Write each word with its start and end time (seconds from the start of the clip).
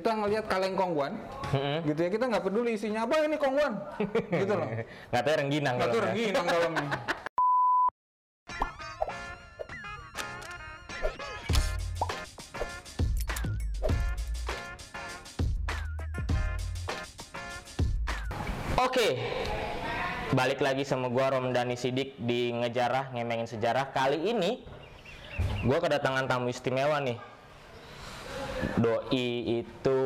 kita 0.00 0.16
ngelihat 0.16 0.48
kaleng 0.48 0.72
kongguan 0.80 1.12
Mm-mm. 1.52 1.84
gitu 1.84 2.00
ya 2.00 2.08
kita 2.08 2.24
nggak 2.24 2.40
peduli 2.40 2.72
isinya 2.72 3.04
apa 3.04 3.20
ini 3.20 3.36
kongguan 3.36 3.76
gitu 4.32 4.56
loh 4.56 4.64
Nggak 5.12 5.22
tahu 5.28 5.34
rengginang 5.44 5.74
nggak 5.76 5.88
kalau 5.92 6.00
nggak. 6.00 6.08
rengginang 6.08 6.46
dalamnya 6.48 6.88
Oke, 18.80 19.20
balik 20.32 20.64
lagi 20.64 20.88
sama 20.88 21.12
gua 21.12 21.36
Romdani 21.36 21.76
Sidik 21.76 22.16
di 22.16 22.48
Ngejarah 22.48 23.12
Ngemengin 23.12 23.44
Sejarah. 23.44 23.92
Kali 23.92 24.32
ini 24.32 24.64
gua 25.68 25.84
kedatangan 25.84 26.24
tamu 26.24 26.48
istimewa 26.48 26.96
nih. 27.04 27.20
Doi 28.80 29.62
itu 29.64 30.00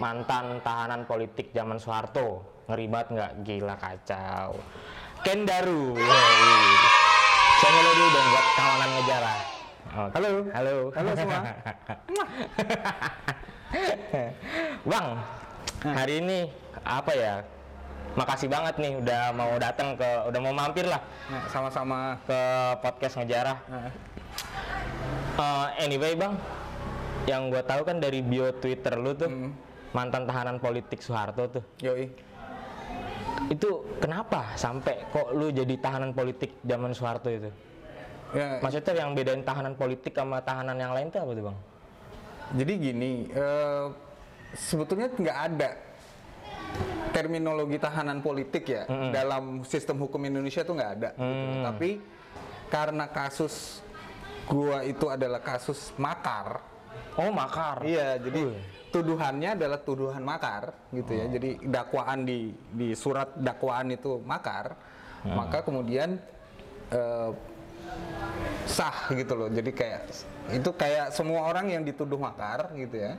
mantan 0.00 0.60
tahanan 0.64 1.04
politik 1.04 1.52
zaman 1.52 1.76
Soeharto. 1.76 2.44
Ngeri 2.68 2.86
banget 2.88 3.08
nggak? 3.12 3.32
Gila 3.44 3.76
kacau. 3.76 4.56
Kendaru. 5.20 5.96
Yoi. 5.96 6.60
Saya 7.60 7.70
melodi 7.76 8.04
dong 8.08 8.26
buat 8.32 8.46
kawanan 8.56 8.88
Ngejarah. 8.96 9.40
Oke. 9.90 10.12
Halo. 10.16 10.30
Halo. 10.54 10.76
Halo 10.96 11.10
semua. 11.12 11.40
Bang, 14.90 15.06
hari 15.84 16.14
ini 16.24 16.38
apa 16.82 17.12
ya? 17.12 17.34
Makasih 18.16 18.50
banget 18.50 18.74
nih 18.80 18.98
udah 18.98 19.22
mau 19.36 19.54
datang 19.60 19.94
ke 19.94 20.08
udah 20.26 20.40
mau 20.42 20.50
mampir 20.50 20.82
lah 20.82 20.98
Nah, 21.30 21.46
sama-sama 21.46 22.18
ke 22.26 22.40
podcast 22.82 23.22
ngejarah. 23.22 23.58
Eh, 25.38 25.66
anyway, 25.86 26.18
Bang, 26.18 26.34
yang 27.24 27.48
gue 27.48 27.60
tahu 27.60 27.82
kan 27.82 27.96
dari 27.96 28.20
bio 28.20 28.48
Twitter 28.54 28.94
lu 28.94 29.12
tuh 29.12 29.28
Hmm. 29.28 29.52
mantan 29.90 30.24
tahanan 30.24 30.56
politik 30.56 31.00
Soeharto 31.00 31.50
tuh. 31.50 31.64
yoi 31.80 32.08
Itu 33.48 33.82
kenapa 33.98 34.54
sampai 34.54 35.08
kok 35.08 35.32
lu 35.32 35.50
jadi 35.50 35.74
tahanan 35.76 36.12
politik 36.12 36.54
zaman 36.62 36.92
Soeharto 36.92 37.28
itu? 37.28 37.50
ya 38.30 38.62
Maksudnya 38.62 38.94
yang 38.96 39.10
bedain 39.10 39.42
tahanan 39.42 39.74
politik 39.74 40.14
sama 40.14 40.38
tahanan 40.38 40.76
yang 40.76 40.94
lain 40.94 41.10
tuh 41.10 41.18
apa 41.18 41.32
tuh, 41.32 41.44
Bang? 41.44 41.58
jadi 42.50 42.72
gini 42.74 43.12
eh, 43.28 43.84
sebetulnya 44.52 45.06
nggak 45.08 45.38
ada 45.48 45.70
terminologi 47.10 47.74
tahanan 47.76 48.18
politik 48.20 48.66
ya 48.66 48.82
dalam 49.10 49.62
sistem 49.62 49.98
hukum 49.98 50.18
Indonesia 50.20 50.62
tuh 50.62 50.74
nggak 50.74 50.92
ada 50.96 51.10
gitu. 51.14 51.56
tapi 51.62 51.90
karena 52.66 53.06
kasus 53.06 53.82
gua 54.46 54.82
itu 54.82 55.06
adalah 55.06 55.38
kasus 55.38 55.90
makar 55.94 56.62
Oh, 57.18 57.30
makar. 57.34 57.84
iya 57.84 58.16
jadi 58.16 58.48
Wih. 58.48 58.56
tuduhannya 58.94 59.58
adalah 59.58 59.78
tuduhan 59.82 60.22
makar 60.24 60.72
gitu 60.94 61.12
ya. 61.12 61.26
Jadi 61.28 61.50
dakwaan 61.68 62.24
di 62.24 62.54
di 62.72 62.94
surat 62.96 63.34
dakwaan 63.36 63.92
itu 63.92 64.22
makar 64.24 64.74
maka 65.20 65.60
kemudian 65.60 66.16
eh, 66.88 67.30
sah 68.64 69.10
gitu 69.12 69.32
loh. 69.36 69.48
Jadi 69.52 69.70
kayak 69.74 70.00
itu 70.54 70.70
kayak 70.74 71.12
semua 71.12 71.44
orang 71.46 71.68
yang 71.70 71.82
dituduh 71.84 72.18
makar 72.18 72.72
gitu 72.74 72.96
ya 72.96 73.14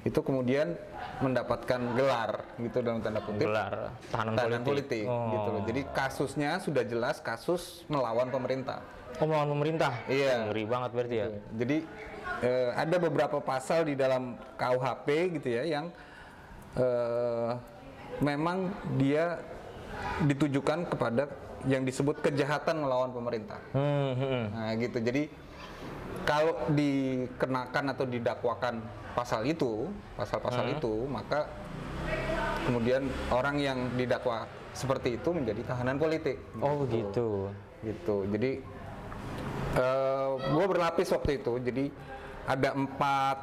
itu 0.00 0.18
kemudian 0.18 0.78
mendapatkan 1.18 1.80
gelar 1.92 2.46
gitu 2.56 2.78
dalam 2.78 3.00
tanda 3.00 3.18
kutip 3.18 3.44
Gelar 3.44 3.90
tahanan, 4.08 4.34
tahanan 4.34 4.62
politik. 4.62 5.02
politik, 5.02 5.04
Oh. 5.04 5.30
gitu 5.32 5.48
loh 5.50 5.62
jadi 5.64 5.80
kasusnya 5.90 6.50
sudah 6.58 6.84
jelas 6.84 7.18
kasus 7.18 7.82
melawan 7.86 8.28
pemerintah 8.28 8.82
Oh, 9.18 9.26
melawan 9.26 9.50
pemerintah. 9.50 9.90
Iya. 10.06 10.46
Ngeri 10.46 10.62
banget 10.64 10.90
berarti 10.94 11.16
ya. 11.16 11.26
jadi 11.56 11.76
eh, 12.38 12.70
ada 12.70 12.96
beberapa 13.00 13.42
pasal 13.42 13.82
di 13.82 13.98
dalam 13.98 14.38
KUHP 14.54 15.08
gitu 15.34 15.48
ya 15.50 15.64
yang 15.66 15.90
eh, 16.76 17.50
memang 18.20 18.70
dia 18.94 19.42
ditujukan 20.22 20.86
kepada 20.86 21.26
yang 21.66 21.82
disebut 21.82 22.22
kejahatan 22.22 22.78
melawan 22.78 23.10
pemerintah. 23.10 23.58
Hmm, 23.72 24.14
hmm, 24.14 24.14
hmm. 24.14 24.44
Nah, 24.54 24.70
gitu. 24.78 24.98
Jadi 25.02 25.22
kalau 26.24 26.66
dikenakan 26.72 27.84
atau 27.94 28.04
didakwakan 28.06 28.80
pasal 29.14 29.42
itu, 29.44 29.90
pasal-pasal 30.14 30.64
Hmm. 30.70 30.74
itu, 30.78 30.92
maka 31.06 31.50
kemudian 32.64 33.06
orang 33.28 33.56
yang 33.58 33.78
didakwa 33.94 34.46
seperti 34.72 35.18
itu 35.18 35.30
menjadi 35.34 35.74
tahanan 35.74 35.98
politik. 35.98 36.38
Oh, 36.58 36.86
begitu. 36.86 37.50
Gitu. 37.82 38.16
Jadi 38.30 38.52
gue 40.38 40.66
berlapis 40.66 41.08
waktu 41.10 41.42
itu. 41.42 41.52
Jadi 41.58 41.84
ada 42.46 42.70
empat 42.74 43.38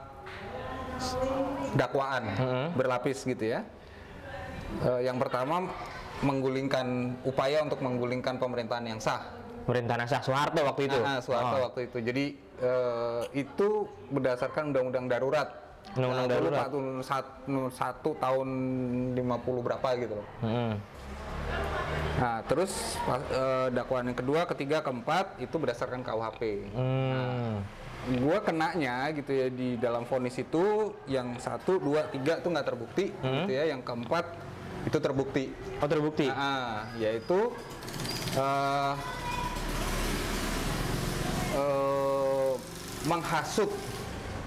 dakwaan 1.75 2.24
Hmm. 2.35 2.68
berlapis 2.74 3.24
gitu 3.24 3.52
ya. 3.52 3.68
Eh, 4.81 5.02
yang 5.06 5.19
pertama 5.19 5.68
menggulingkan 6.24 7.19
upaya 7.28 7.62
untuk 7.62 7.84
menggulingkan 7.84 8.40
pemerintahan 8.40 8.88
yang 8.88 9.00
sah. 9.03 9.22
Pemerintahan 9.66 10.06
sah 10.06 10.22
Soeharto 10.22 10.62
waktu 10.62 10.81
itu. 10.86 10.98
Nah, 10.98 11.20
Soeharto 11.20 11.56
Oh. 11.58 11.64
waktu 11.66 11.80
itu. 11.90 11.98
Jadi 12.00 12.26
eh, 12.56 13.24
itu 13.36 13.84
berdasarkan 14.08 14.72
undang-undang 14.72 15.12
darurat. 15.12 15.50
Undang-undang 15.92 16.28
Nah, 16.28 16.40
lupa 16.40 16.50
darurat. 16.56 16.68
tuh, 16.72 16.81
satu, 17.03 17.34
satu 17.70 18.09
tahun 18.16 18.48
50 19.12 19.59
berapa 19.59 19.88
gitu 20.00 20.14
loh. 20.16 20.28
Hmm. 20.40 20.74
Nah, 22.16 22.40
terus 22.48 22.96
eh, 23.28 23.68
dakwaan 23.70 24.08
yang 24.08 24.16
kedua, 24.16 24.48
ketiga, 24.48 24.80
keempat 24.80 25.36
itu 25.38 25.56
berdasarkan 25.58 26.00
KUHP. 26.00 26.42
Hmm. 26.72 27.59
Gua 28.22 28.38
kenanya 28.40 29.09
gitu 29.12 29.34
ya 29.34 29.50
di 29.50 29.76
dalam 29.76 30.06
vonis 30.06 30.38
itu 30.38 30.94
yang 31.09 31.36
satu, 31.36 31.76
dua, 31.76 32.06
tiga 32.08 32.38
tuh 32.38 32.53
nggak 32.53 32.68
terbukti, 32.68 33.09
gitu 33.12 33.52
ya. 33.52 33.68
Yang 33.68 33.82
keempat 33.84 34.26
itu 34.86 34.97
terbukti. 35.02 35.50
Oh, 35.82 35.90
terbukti. 35.90 36.30
Nah, 36.30 36.86
yaitu 36.96 37.50
eh 38.38 38.94
eh, 41.55 42.51
menghasut, 43.05 43.71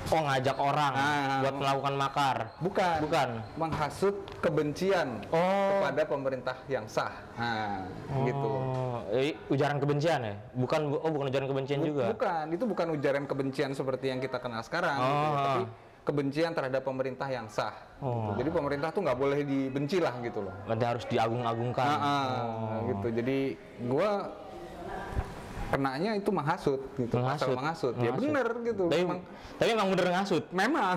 Oh, 0.09 0.25
ngajak 0.25 0.57
orang 0.57 0.93
Ah. 0.97 1.45
buat 1.45 1.53
melakukan 1.53 1.95
makar. 1.95 2.37
bukan, 2.65 2.97
Bukan. 3.05 3.29
menghasut 3.61 4.17
kebencian 4.41 5.21
Oh. 5.29 5.37
kepada 5.77 6.09
pemerintah 6.09 6.57
yang 6.65 6.89
sah. 6.89 7.13
Nah, 7.37 7.85
gitu. 8.25 8.49
Oh, 8.49 9.05
eh, 9.13 9.37
ujaran 9.47 9.77
kebencian 9.77 10.25
ya? 10.25 10.33
Bukan 10.55 10.97
oh 10.97 11.11
bukan 11.13 11.29
ujaran 11.29 11.45
kebencian 11.47 11.85
Bu- 11.85 11.89
juga. 11.93 12.05
Bukan, 12.09 12.45
itu 12.49 12.65
bukan 12.65 12.87
ujaran 12.91 13.29
kebencian 13.29 13.77
seperti 13.77 14.09
yang 14.09 14.17
kita 14.17 14.41
kenal 14.41 14.65
sekarang, 14.65 14.97
gitu 14.97 15.13
ya, 15.13 15.29
Oh. 15.29 15.37
tapi 15.37 15.63
kebencian 16.03 16.57
terhadap 16.57 16.81
pemerintah 16.83 17.29
yang 17.29 17.45
sah. 17.47 17.77
Oh. 18.01 18.33
gitu. 18.33 18.41
Jadi 18.41 18.51
pemerintah 18.51 18.89
tuh 18.89 19.05
nggak 19.05 19.19
boleh 19.19 19.45
dibenci 19.45 20.01
lah 20.01 20.17
gitu 20.19 20.41
loh. 20.41 20.57
Berarti 20.65 20.85
harus 20.89 21.05
diagung-agungkan. 21.05 21.85
Ah, 21.87 22.01
ah, 22.01 22.25
Oh. 22.81 22.81
gitu. 22.89 23.07
Jadi 23.13 23.39
gua 23.85 24.11
kenanya 25.69 26.11
itu 26.17 26.31
menghasut 26.33 26.81
gitu, 26.97 27.15
menghasut. 27.21 27.95
Ya 28.01 28.11
Menghasut. 28.11 28.23
bener 28.25 28.49
gitu. 28.65 28.85
Tapi, 28.89 29.01
Memang, 29.05 29.19
tapi 29.57 29.69
emang 29.77 29.89
bener 29.93 30.07
ngasut. 30.13 30.45
memang. 30.51 30.97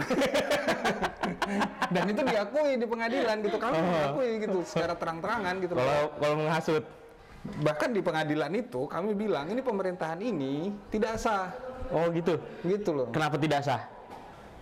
Dan 1.94 2.04
itu 2.08 2.22
diakui 2.24 2.72
di 2.80 2.88
pengadilan 2.88 3.36
gitu. 3.44 3.58
Kami 3.60 3.78
mengakui 3.78 4.30
gitu 4.40 4.60
secara 4.64 4.94
terang-terangan 4.96 5.54
gitu. 5.60 5.74
Kalau 5.76 6.00
kalau 6.18 6.36
menghasut. 6.40 6.84
Bahkan 7.42 7.90
di 7.90 8.06
pengadilan 8.06 8.54
itu 8.54 8.86
kami 8.86 9.18
bilang 9.18 9.50
ini 9.50 9.66
pemerintahan 9.66 10.22
ini 10.22 10.70
tidak 10.94 11.18
sah. 11.18 11.50
Oh, 11.90 12.06
gitu. 12.14 12.38
Gitu 12.62 12.94
loh. 12.94 13.10
Kenapa 13.10 13.42
tidak 13.42 13.66
sah? 13.66 13.82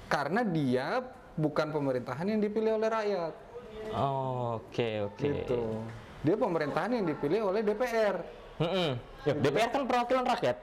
Karena 0.07 0.47
dia 0.47 1.03
bukan 1.35 1.75
pemerintahan 1.75 2.23
yang 2.25 2.39
dipilih 2.39 2.79
oleh 2.79 2.87
rakyat. 2.87 3.33
Oh, 3.91 4.63
oke, 4.63 4.89
oke. 5.11 5.19
Gitu. 5.21 5.59
Dia 6.23 6.35
pemerintahan 6.35 6.91
yang 6.99 7.05
dipilih 7.05 7.51
oleh 7.51 7.61
DPR. 7.63 8.15
Mm-mm. 8.59 8.89
DPR 9.23 9.69
kan 9.71 9.83
perwakilan 9.87 10.25
rakyat. 10.27 10.57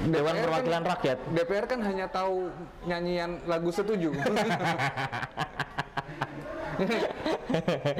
Dewan 0.00 0.32
DPR 0.32 0.44
Perwakilan 0.46 0.80
kan, 0.80 0.88
Rakyat. 0.88 1.18
DPR 1.34 1.64
kan 1.66 1.80
hanya 1.82 2.06
tahu 2.08 2.48
nyanyian 2.86 3.42
lagu 3.44 3.68
setuju. 3.68 4.14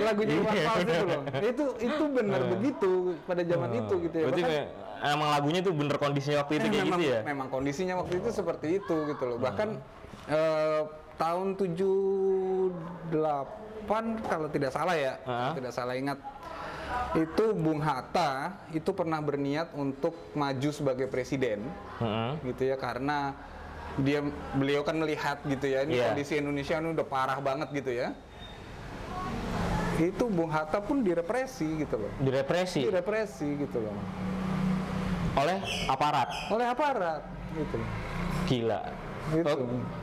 Lagunya 0.01 0.35
Iwan 0.41 0.55
Fals 0.57 0.81
itu 0.81 0.95
loh. 1.05 1.23
Itu 1.37 1.65
itu 1.79 2.05
benar 2.09 2.41
begitu 2.49 2.93
pada 3.27 3.43
zaman 3.45 3.71
itu 3.77 3.95
gitu 4.01 4.17
ya. 4.17 4.25
Berarti 4.31 4.43
Bahkan- 4.43 4.69
emang 5.11 5.29
lagunya 5.31 5.61
tuh 5.61 5.73
bener 5.75 5.97
kondisinya 5.99 6.39
waktu 6.41 6.53
itu 6.55 6.65
Eh, 6.65 6.71
kayak 6.71 6.85
memang, 6.87 6.97
gitu 6.97 7.13
ya? 7.13 7.21
memang 7.27 7.49
kondisinya 7.51 7.95
waktu 8.01 8.15
itu 8.17 8.29
seperti 8.33 8.67
itu 8.81 8.97
gitu 9.11 9.25
loh. 9.27 9.37
Bahkan 9.37 9.69
eh, 10.31 10.81
tahun 11.19 11.47
78 11.59 12.73
kalau 14.25 14.49
tidak 14.49 14.71
salah 14.73 14.97
ya, 14.97 15.13
Ah. 15.21 15.53
kalau 15.53 15.59
tidak 15.59 15.73
salah 15.75 15.93
ingat 15.93 16.17
itu 17.13 17.45
Bung 17.53 17.83
Hatta 17.83 18.55
itu 18.71 18.91
pernah 18.91 19.19
berniat 19.19 19.75
untuk 19.75 20.15
maju 20.33 20.71
sebagai 20.71 21.11
presiden 21.11 21.67
Mm-mm. 21.99 22.39
gitu 22.47 22.71
ya 22.71 22.77
karena 22.77 23.35
dia 23.99 24.23
beliau 24.55 24.87
kan 24.87 24.95
melihat 24.95 25.43
gitu 25.43 25.67
ya 25.67 25.83
ini 25.83 25.99
Iya. 25.99 26.15
kondisi 26.15 26.39
Indonesia 26.39 26.79
ini 26.79 26.95
udah 26.95 27.03
parah 27.05 27.39
banget 27.39 27.69
gitu 27.75 27.91
ya. 27.91 28.15
Itu 29.99 30.31
Bung 30.31 30.49
Hatta 30.49 30.81
pun 30.81 31.03
direpresi 31.03 31.83
gitu 31.83 31.99
loh. 31.99 32.13
Direpresi 32.19 32.87
Direpresi 32.87 33.49
gitu 33.59 33.83
loh. 33.83 33.93
oleh 35.31 35.59
aparat. 35.87 36.27
Oleh 36.51 36.67
aparat 36.67 37.23
gitu 37.53 37.75
loh. 37.77 37.91
Gila. 38.47 38.83
gitu. 39.31 39.55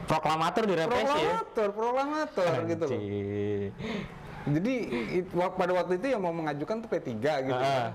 Proklamator 0.05 0.63
direpresi 0.63 1.17
ya. 1.17 1.41
Proklamator, 1.43 1.67
proklamator 1.73 2.51
gitu 2.69 2.83
loh. 2.85 2.99
Jadi 4.47 4.73
it- 5.19 5.31
pada 5.33 5.71
waktu 5.75 5.99
itu 5.99 6.07
yang 6.15 6.21
mau 6.23 6.31
mengajukan 6.31 6.75
tuh 6.79 6.89
P3 6.89 7.11
gitu. 7.43 7.59
Ah, 7.59 7.91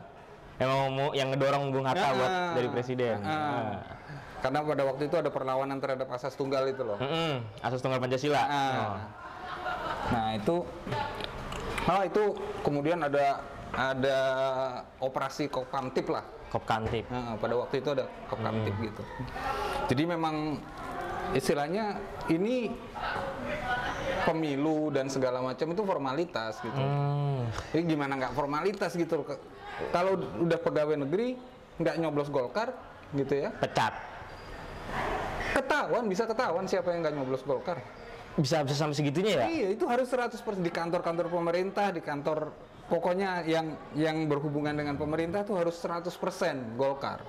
yang 0.61 0.71
mau 0.93 1.09
yang 1.13 1.29
ngedorong 1.33 1.73
Bung 1.73 1.87
Hatta 1.89 2.13
buat 2.13 2.29
Ah, 2.29 2.53
dari 2.55 2.69
presiden. 2.69 3.25
ah. 3.25 3.33
Ah. 3.33 3.73
Karena 4.43 4.59
pada 4.61 4.83
waktu 4.85 5.03
itu 5.07 5.17
ada 5.17 5.31
perlawanan 5.31 5.79
terhadap 5.79 6.11
asas 6.11 6.35
tunggal 6.35 6.67
itu 6.67 6.83
loh. 6.83 6.99
Mm-mm, 6.99 7.47
asas 7.63 7.79
tunggal 7.79 8.03
Pancasila. 8.03 8.43
Ah. 8.43 8.51
Oh. 8.51 8.97
Nah 10.13 10.29
itu, 10.35 10.57
ah 11.87 12.03
itu 12.03 12.23
kemudian 12.61 13.01
ada 13.01 13.41
ada 13.73 14.19
operasi 14.99 15.49
Kopkamtip 15.49 16.11
lah. 16.11 16.27
Kop 16.53 16.69
Kantip. 16.69 17.09
Nah, 17.09 17.33
pada 17.41 17.57
waktu 17.57 17.81
itu 17.81 17.89
ada 17.97 18.05
Kopkamtip 18.29 18.77
gitu. 18.77 19.03
Jadi 19.89 20.03
memang 20.05 20.61
istilahnya 21.33 21.97
ini 22.29 22.69
pemilu 24.33 24.89
dan 24.89 25.13
segala 25.13 25.45
macam 25.45 25.69
itu 25.69 25.83
formalitas 25.85 26.57
gitu. 26.65 26.81
Hmm. 26.81 27.45
Jadi 27.77 27.83
gimana 27.85 28.17
nggak 28.17 28.33
formalitas 28.33 28.97
gitu 28.97 29.23
Kalau 29.93 30.17
udah 30.41 30.59
pegawai 30.59 30.97
negeri 31.05 31.37
nggak 31.77 31.97
nyoblos 32.01 32.33
Golkar 32.33 32.73
gitu 33.13 33.45
ya, 33.45 33.53
Pecat. 33.53 33.93
ketahuan 35.53 36.09
bisa 36.09 36.25
ketahuan 36.25 36.65
siapa 36.65 36.97
yang 36.97 37.05
nggak 37.05 37.15
nyoblos 37.21 37.45
Golkar. 37.45 37.77
Bisa 38.41 38.65
bisa 38.65 38.81
sampai 38.81 38.97
segitunya 38.97 39.45
ya? 39.45 39.45
Iya, 39.45 39.69
itu 39.77 39.85
harus 39.85 40.09
100% 40.09 40.65
di 40.65 40.73
kantor-kantor 40.73 41.29
pemerintah, 41.29 41.93
di 41.93 42.01
kantor 42.01 42.57
pokoknya 42.89 43.45
yang 43.45 43.77
yang 43.93 44.25
berhubungan 44.25 44.73
dengan 44.73 44.97
pemerintah 44.97 45.45
tuh 45.45 45.61
harus 45.61 45.77
100% 45.77 46.81
Golkar. 46.81 47.21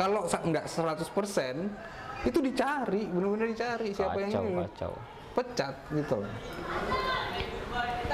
Kalau 0.00 0.24
nggak 0.24 0.64
100% 0.64 2.24
itu 2.24 2.38
dicari, 2.40 3.08
benar-benar 3.08 3.48
dicari 3.52 3.92
siapa 3.92 4.16
yang 4.24 4.32
Kacau, 4.32 4.44
ini. 4.44 4.64
kacau. 4.64 4.92
Pecat 5.32 5.74
gitu 5.92 6.14
loh. 6.20 6.32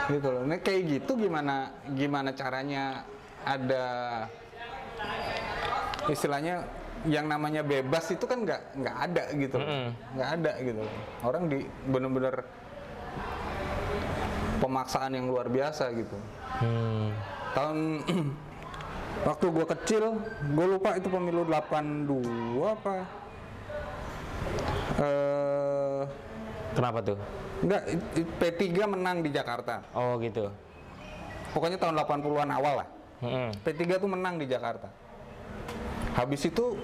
Gitu 0.06 0.28
loh. 0.28 0.42
Nah, 0.44 0.58
kayak 0.60 0.82
gitu 0.86 1.12
gimana 1.16 1.72
gimana 1.92 2.30
caranya 2.30 3.02
ada 3.42 3.84
istilahnya 6.06 6.66
yang 7.06 7.26
namanya 7.26 7.62
bebas 7.62 8.10
itu 8.10 8.26
kan 8.26 8.42
nggak 8.42 8.78
nggak 8.78 8.96
ada 9.10 9.24
gitu 9.34 9.56
loh. 9.58 9.68
Nggak 10.14 10.28
ada 10.40 10.52
gitu 10.60 10.80
loh. 10.82 10.94
orang 11.22 11.42
di 11.46 11.58
bener-bener 11.86 12.34
pemaksaan 14.56 15.12
yang 15.12 15.28
luar 15.28 15.46
biasa 15.46 15.92
gitu 15.92 16.16
Hmm. 16.56 17.12
tahun 17.52 18.00
waktu 19.28 19.46
gua 19.52 19.66
kecil 19.68 20.16
gue 20.56 20.66
lupa 20.66 20.96
itu 20.96 21.12
pemilu 21.12 21.44
82 21.44 22.16
apa 22.64 22.94
eh 24.96 26.02
Kenapa 26.76 27.00
tuh? 27.00 27.16
enggak 27.64 27.82
i- 27.88 28.20
i- 28.20 28.28
P3 28.36 28.62
menang 28.84 29.24
di 29.24 29.32
Jakarta 29.32 29.80
Oh 29.96 30.20
gitu. 30.20 30.52
pokoknya 31.50 31.80
tahun 31.80 31.96
80-an 31.96 32.50
awal 32.52 32.84
lah 32.84 32.88
Mm-mm. 33.24 33.48
P3 33.64 33.96
tuh 33.96 34.12
menang 34.12 34.36
di 34.36 34.44
Jakarta. 34.44 34.92
Habis 36.12 36.44
itu 36.44 36.76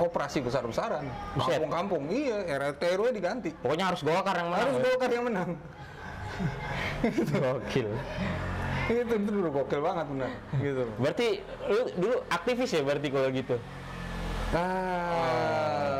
operasi 0.00 0.40
besar-besaran. 0.40 1.04
Kampung-kampung, 1.36 2.08
iya, 2.08 2.40
RT 2.48 2.96
RW 2.96 3.12
diganti. 3.12 3.52
Pokoknya 3.52 3.92
harus 3.92 4.00
Golkar 4.00 4.36
yang 4.36 4.48
menang. 4.48 4.60
Harus 4.64 4.76
ya? 4.76 4.82
Golkar 4.88 5.10
yang 5.12 5.24
menang. 5.28 5.50
Gokil. 7.44 7.88
itu 8.86 9.02
itu 9.18 9.28
dulu 9.28 9.48
gokil 9.52 9.80
banget 9.82 10.06
benar. 10.06 10.30
Gitu. 10.56 10.82
Berarti 10.96 11.26
lu 11.66 11.82
dulu 11.98 12.16
aktivis 12.30 12.70
ya 12.70 12.80
berarti 12.80 13.08
kalau 13.10 13.28
gitu? 13.34 13.56
Ah, 14.54 15.95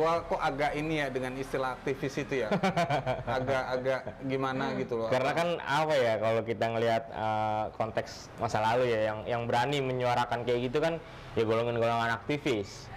gua 0.00 0.24
kok 0.24 0.40
agak 0.40 0.72
ini 0.72 1.04
ya 1.04 1.06
dengan 1.12 1.36
istilah 1.36 1.76
aktivis 1.76 2.16
itu 2.16 2.34
ya. 2.40 2.48
Agak-agak 3.36 4.00
gimana 4.24 4.72
gitu 4.80 4.96
loh. 4.96 5.12
Karena 5.12 5.36
kan 5.36 5.48
apa 5.60 5.92
ya 5.92 6.16
kalau 6.16 6.40
kita 6.40 6.64
ngelihat 6.72 7.04
eh, 7.12 7.64
konteks 7.76 8.32
masa 8.40 8.64
lalu 8.64 8.88
ya 8.88 9.12
yang 9.12 9.18
yang 9.28 9.42
berani 9.44 9.84
menyuarakan 9.84 10.48
kayak 10.48 10.72
gitu 10.72 10.80
kan 10.80 10.96
ya 11.36 11.44
golongan-golongan 11.44 12.16
aktivis. 12.16 12.88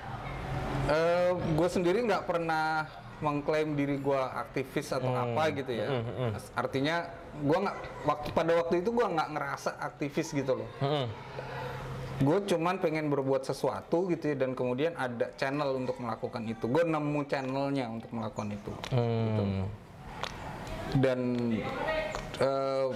gue 1.56 1.70
sendiri 1.72 2.04
nggak 2.04 2.28
pernah 2.28 2.84
mengklaim 3.24 3.72
diri 3.80 3.96
gue 4.04 4.20
aktivis 4.20 4.92
atau 4.92 5.08
Hmm. 5.08 5.32
apa 5.32 5.44
gitu 5.56 5.72
ya. 5.72 5.88
Artinya 6.56 7.08
gue 7.40 7.58
nggak 7.58 7.78
waktu 8.04 8.28
pada 8.36 8.52
waktu 8.60 8.84
itu 8.84 8.92
gue 8.92 9.06
nggak 9.08 9.30
ngerasa 9.32 9.80
aktivis 9.80 10.36
gitu 10.36 10.60
loh. 10.60 10.70
Mm-mm. 10.84 11.08
Gue 12.22 12.38
cuman 12.46 12.78
pengen 12.78 13.10
berbuat 13.10 13.42
sesuatu 13.42 14.06
gitu 14.14 14.34
ya 14.34 14.36
dan 14.38 14.54
kemudian 14.54 14.94
ada 14.94 15.34
channel 15.34 15.74
untuk 15.74 15.98
melakukan 15.98 16.46
itu. 16.46 16.70
Gue 16.70 16.86
nemu 16.86 17.20
channelnya 17.26 17.90
untuk 17.90 18.14
melakukan 18.14 18.54
itu. 18.54 18.72
Hmm. 18.94 19.66
Dan 20.94 21.20
eh, 22.38 22.88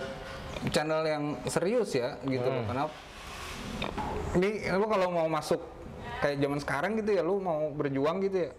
channel 0.70 1.02
yang 1.06 1.24
serius 1.50 1.98
ya 1.98 2.22
gitu 2.30 2.46
loh. 2.46 2.64
Karena 2.70 2.86
ini 4.38 4.70
lu 4.70 4.86
kalau 4.86 5.08
mau 5.10 5.28
masuk 5.30 5.62
kayak 6.22 6.38
zaman 6.42 6.60
sekarang 6.62 6.92
gitu 7.02 7.12
ya, 7.18 7.22
lu 7.26 7.42
mau 7.42 7.70
berjuang 7.74 8.22
gitu 8.26 8.50
ya, 8.50 8.52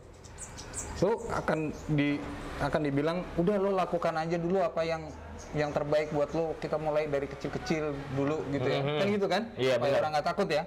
lu 1.02 1.12
akan 1.34 1.74
di 1.90 2.18
akan 2.58 2.80
dibilang 2.82 3.18
udah 3.34 3.56
lo 3.56 3.70
lakukan 3.72 4.14
aja 4.14 4.34
dulu 4.34 4.58
apa 4.58 4.82
yang 4.82 5.06
yang 5.52 5.70
terbaik 5.70 6.10
buat 6.10 6.30
lo 6.32 6.58
kita 6.58 6.74
mulai 6.74 7.06
dari 7.06 7.24
kecil-kecil 7.24 7.94
dulu 8.12 8.42
gitu 8.50 8.66
ya 8.66 8.80
kan 8.82 9.06
gitu 9.08 9.26
kan 9.26 9.42
Iya, 9.54 9.74
supaya 9.74 9.86
benar. 9.88 10.00
orang 10.00 10.12
nggak 10.12 10.26
takut 10.26 10.48
ya 10.48 10.62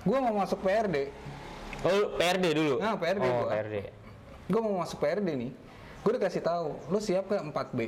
gue 0.00 0.18
mau 0.18 0.34
masuk 0.36 0.58
PRD 0.60 0.96
Oh 1.78 2.18
PRD 2.18 2.44
dulu? 2.52 2.74
Nah, 2.76 2.94
PRD 2.94 3.22
Oh 3.22 3.34
gua. 3.40 3.50
PRD. 3.52 3.74
gue 4.46 4.60
mau 4.60 4.74
masuk 4.78 4.98
PRD 4.98 5.28
nih 5.36 5.50
gue 5.98 6.12
dikasih 6.14 6.40
tahu 6.40 6.66
lo 6.86 6.98
siap 6.98 7.26
ke 7.26 7.36
4B 7.36 7.80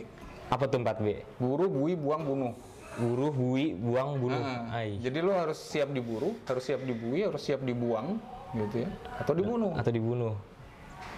Apa 0.49 0.67
tuh 0.67 0.79
4B? 0.79 1.07
buru 1.37 1.67
bui 1.67 1.95
buang 1.95 2.23
bunuh 2.23 2.55
Buruh, 2.91 3.31
bui, 3.31 3.71
buang, 3.73 4.19
bunuh. 4.19 4.35
Nah, 4.37 4.67
jadi 4.99 5.23
lo 5.23 5.31
harus 5.33 5.57
siap 5.57 5.89
diburu 5.89 6.35
harus 6.43 6.59
siap 6.61 6.83
dibui 6.83 7.23
harus 7.23 7.39
siap 7.39 7.63
dibuang 7.63 8.19
gitu 8.51 8.83
ya 8.83 8.91
atau 9.15 9.31
dibunuh 9.31 9.71
Atau 9.73 9.95
dibunuh. 9.95 10.35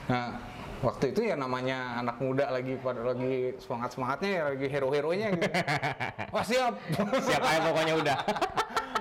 Nah, 0.04 0.36
waktu 0.82 1.14
itu 1.14 1.20
ya 1.22 1.38
namanya 1.38 2.02
anak 2.02 2.18
muda 2.18 2.50
lagi 2.50 2.74
pada 2.82 3.06
lagi 3.06 3.54
semangat 3.62 3.94
semangatnya 3.94 4.30
ya 4.34 4.42
lagi 4.50 4.66
hero 4.66 4.88
heronya 4.90 5.28
gitu. 5.38 5.46
Wah 6.34 6.44
siap. 6.44 6.74
Siapa 7.22 7.48
ya 7.48 7.60
pokoknya 7.62 7.94
udah. 8.02 8.18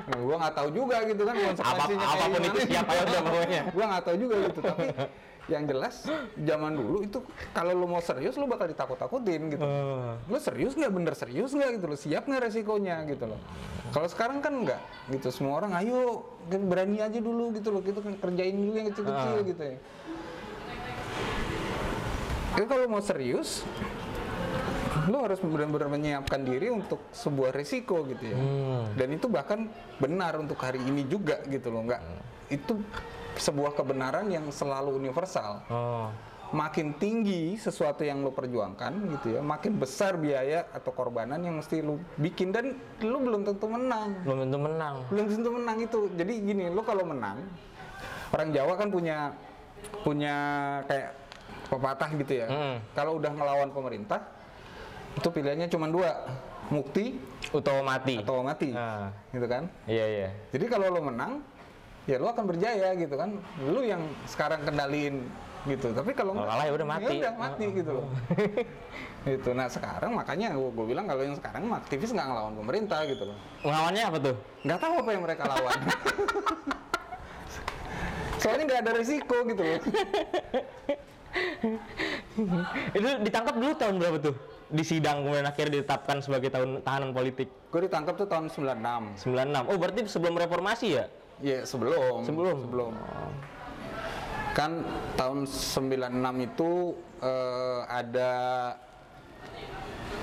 Nah, 0.02 0.18
gua 0.22 0.36
nggak 0.46 0.56
tahu 0.56 0.70
juga 0.74 0.98
gitu 1.06 1.22
kan 1.26 1.36
konsekuensinya 1.38 2.06
kayak 2.06 2.14
apa 2.22 2.26
pun 2.30 2.42
itu 2.46 2.60
siap 2.70 2.86
aja 2.86 3.02
udah 3.04 3.22
pokoknya. 3.26 3.62
gua 3.76 3.86
nggak 3.90 4.04
tahu 4.06 4.16
juga 4.22 4.36
gitu. 4.46 4.60
Tapi 4.62 4.86
yang 5.50 5.64
jelas 5.66 5.96
zaman 6.38 6.74
dulu 6.78 6.98
itu 7.02 7.18
kalau 7.52 7.74
lu 7.74 7.90
mau 7.90 8.00
serius 8.00 8.38
lu 8.38 8.46
bakal 8.46 8.70
ditakut-takutin 8.70 9.42
gitu. 9.50 9.66
Oh. 9.66 10.14
Lu 10.30 10.38
serius 10.38 10.78
nggak 10.78 10.94
bener 10.94 11.14
serius 11.18 11.50
nggak 11.52 11.82
gitu 11.82 11.86
lo 11.90 11.98
siap 11.98 12.24
nggak 12.30 12.46
resikonya 12.46 13.10
gitu 13.10 13.26
loh. 13.26 13.42
Kalau 13.90 14.06
sekarang 14.06 14.40
kan 14.40 14.54
nggak 14.64 14.80
gitu 15.18 15.34
semua 15.34 15.58
orang 15.60 15.74
ayo 15.82 16.30
berani 16.46 17.02
aja 17.02 17.18
dulu 17.18 17.52
gitu 17.58 17.74
loh 17.74 17.82
kita 17.82 18.00
kerjain 18.22 18.54
dulu 18.54 18.72
yang 18.78 18.88
kecil-kecil 18.94 19.34
Ah. 19.34 19.44
gitu 19.44 19.64
ya. 19.66 19.78
Jadi 22.52 22.66
kalau 22.68 22.86
mau 22.92 23.00
serius, 23.00 23.64
lo 25.08 25.24
harus 25.24 25.40
benar-benar 25.40 25.88
menyiapkan 25.88 26.44
diri 26.44 26.68
untuk 26.68 27.00
sebuah 27.16 27.56
risiko 27.56 28.04
gitu 28.06 28.24
ya. 28.28 28.38
Hmm. 28.38 28.84
Dan 28.94 29.08
itu 29.16 29.32
bahkan 29.32 29.72
benar 29.98 30.38
untuk 30.38 30.60
hari 30.60 30.84
ini 30.84 31.08
juga 31.08 31.40
gitu 31.48 31.72
loh, 31.72 31.88
nggak 31.88 32.02
itu 32.52 32.84
sebuah 33.40 33.74
kebenaran 33.74 34.28
yang 34.28 34.46
selalu 34.52 35.00
universal. 35.00 35.64
Oh. 35.72 36.12
Makin 36.52 37.00
tinggi 37.00 37.56
sesuatu 37.56 38.04
yang 38.04 38.28
lo 38.28 38.36
perjuangkan 38.36 38.92
gitu 39.16 39.40
ya, 39.40 39.42
makin 39.42 39.80
besar 39.80 40.20
biaya 40.20 40.68
atau 40.76 40.92
korbanan 40.92 41.40
yang 41.40 41.56
mesti 41.56 41.80
lo 41.80 41.96
bikin 42.20 42.52
dan 42.52 42.76
lo 43.00 43.24
belum 43.24 43.48
tentu 43.48 43.72
menang. 43.72 44.20
Belum 44.28 44.40
tentu 44.44 44.60
menang. 44.60 44.96
Belum 45.08 45.26
tentu 45.32 45.50
menang 45.56 45.78
itu. 45.80 46.00
Jadi 46.12 46.34
gini, 46.44 46.68
lo 46.68 46.84
kalau 46.84 47.08
menang, 47.08 47.40
orang 48.36 48.52
Jawa 48.52 48.76
kan 48.76 48.92
punya 48.92 49.32
punya 50.04 50.36
kayak 50.92 51.21
pepatah 51.72 52.10
gitu 52.20 52.34
ya. 52.36 52.48
Mm. 52.52 52.76
Kalau 52.92 53.16
udah 53.16 53.32
ngelawan 53.32 53.70
pemerintah, 53.72 54.20
itu 55.16 55.28
pilihannya 55.32 55.72
cuma 55.72 55.88
dua, 55.88 56.28
mukti 56.68 57.16
Utawa 57.56 57.82
mati. 57.84 58.20
atau 58.20 58.44
mati, 58.44 58.76
Ah. 58.76 59.12
gitu 59.32 59.48
kan. 59.48 59.72
Iya 59.88 60.06
iya. 60.06 60.30
Jadi 60.52 60.66
kalau 60.68 60.92
lo 60.92 61.00
menang, 61.00 61.40
ya 62.04 62.20
lo 62.20 62.28
akan 62.30 62.44
berjaya 62.44 62.92
gitu 62.96 63.16
kan. 63.16 63.40
Lo 63.64 63.80
yang 63.80 64.04
sekarang 64.28 64.68
kendaliin 64.68 65.24
gitu. 65.62 65.94
Tapi 65.94 66.12
kalau 66.12 66.36
nggak, 66.36 66.48
kalah 66.48 66.66
ya 66.68 66.74
udah 66.74 66.88
mati. 66.90 67.16
udah 67.22 67.34
mati 67.38 67.66
gitu 67.72 67.92
loh. 67.96 68.08
gitu. 69.32 69.50
Nah 69.54 69.68
sekarang 69.70 70.12
makanya 70.12 70.58
gue 70.58 70.86
bilang 70.86 71.06
kalau 71.08 71.22
yang 71.24 71.38
sekarang 71.38 71.64
aktivis 71.72 72.12
nggak 72.12 72.28
ngelawan 72.28 72.54
pemerintah 72.60 73.00
gitu 73.08 73.24
loh. 73.32 73.38
Ngelawannya 73.64 74.04
apa 74.04 74.18
tuh? 74.20 74.36
Nggak 74.68 74.80
tahu 74.82 74.94
apa 75.00 75.10
yang 75.14 75.24
mereka 75.24 75.44
lawan. 75.48 75.80
Soalnya 78.42 78.64
nggak 78.66 78.82
ada 78.82 78.92
risiko 78.98 79.36
gitu 79.46 79.62
loh. 79.62 79.80
Itu 82.98 83.08
ditangkap 83.24 83.56
dulu 83.58 83.74
tahun 83.76 83.96
berapa 84.00 84.18
tuh? 84.20 84.36
Di 84.72 84.84
sidang 84.88 85.28
kemudian 85.28 85.48
akhirnya 85.48 85.84
ditetapkan 85.84 86.24
sebagai 86.24 86.48
tahun 86.48 86.80
tahanan 86.84 87.12
politik. 87.12 87.52
Gue 87.72 87.88
ditangkap 87.88 88.16
tuh 88.16 88.28
tahun 88.28 88.48
96. 88.48 89.20
96. 89.24 89.72
Oh, 89.72 89.78
berarti 89.80 90.00
sebelum 90.08 90.36
reformasi 90.40 90.88
ya? 90.96 91.06
Iya 91.42 91.68
sebelum. 91.68 92.24
Sebelum. 92.24 92.58
Sebelum. 92.68 92.94
kan 94.52 94.84
tahun 95.16 95.48
96 95.48 96.44
itu 96.44 96.72
eh, 97.24 97.80
ada 97.88 98.32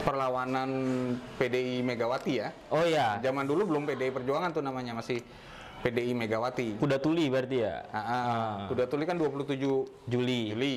perlawanan 0.04 0.70
PDI 1.40 1.80
Megawati 1.80 2.32
ya. 2.36 2.52
Oh 2.68 2.84
iya, 2.84 3.16
Zaman 3.24 3.48
dulu 3.48 3.64
belum 3.64 3.88
PDI 3.88 4.12
Perjuangan 4.12 4.52
tuh 4.52 4.60
namanya 4.60 5.00
masih 5.00 5.24
PDI 5.78 6.12
Megawati. 6.12 6.76
kuda 6.76 6.98
tuli 6.98 7.30
berarti 7.30 7.56
ya. 7.62 7.86
Ah, 7.94 8.00
ah. 8.00 8.52
Kuda 8.66 8.90
Tuli 8.90 9.06
kan 9.06 9.14
27 9.14 9.54
Juli. 10.10 10.40
Juli. 10.52 10.76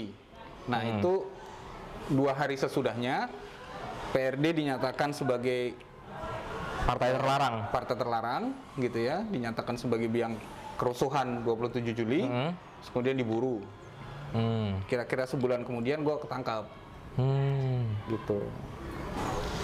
Nah 0.68 0.82
itu 0.84 1.26
dua 2.08 2.34
hari 2.34 2.54
sesudahnya 2.54 3.32
PRD 4.12 4.54
dinyatakan 4.58 5.16
sebagai 5.16 5.74
Partai 6.82 7.14
terlarang. 7.14 7.56
partai 7.70 7.94
terlarang 7.94 8.44
gitu 8.76 9.00
ya, 9.00 9.22
dinyatakan 9.24 9.78
sebagai 9.78 10.10
biang 10.10 10.34
kerusuhan 10.76 11.46
27 11.46 11.94
Juli, 11.94 12.26
Hmm. 12.26 12.58
kemudian 12.90 13.14
diburu. 13.14 13.62
Hmm. 14.34 14.82
Kira-kira 14.88 15.30
sebulan 15.30 15.62
kemudian 15.62 16.02
gue 16.02 16.16
ketangkap 16.18 16.66
Hmm. 17.16 17.86
gitu. 18.10 18.42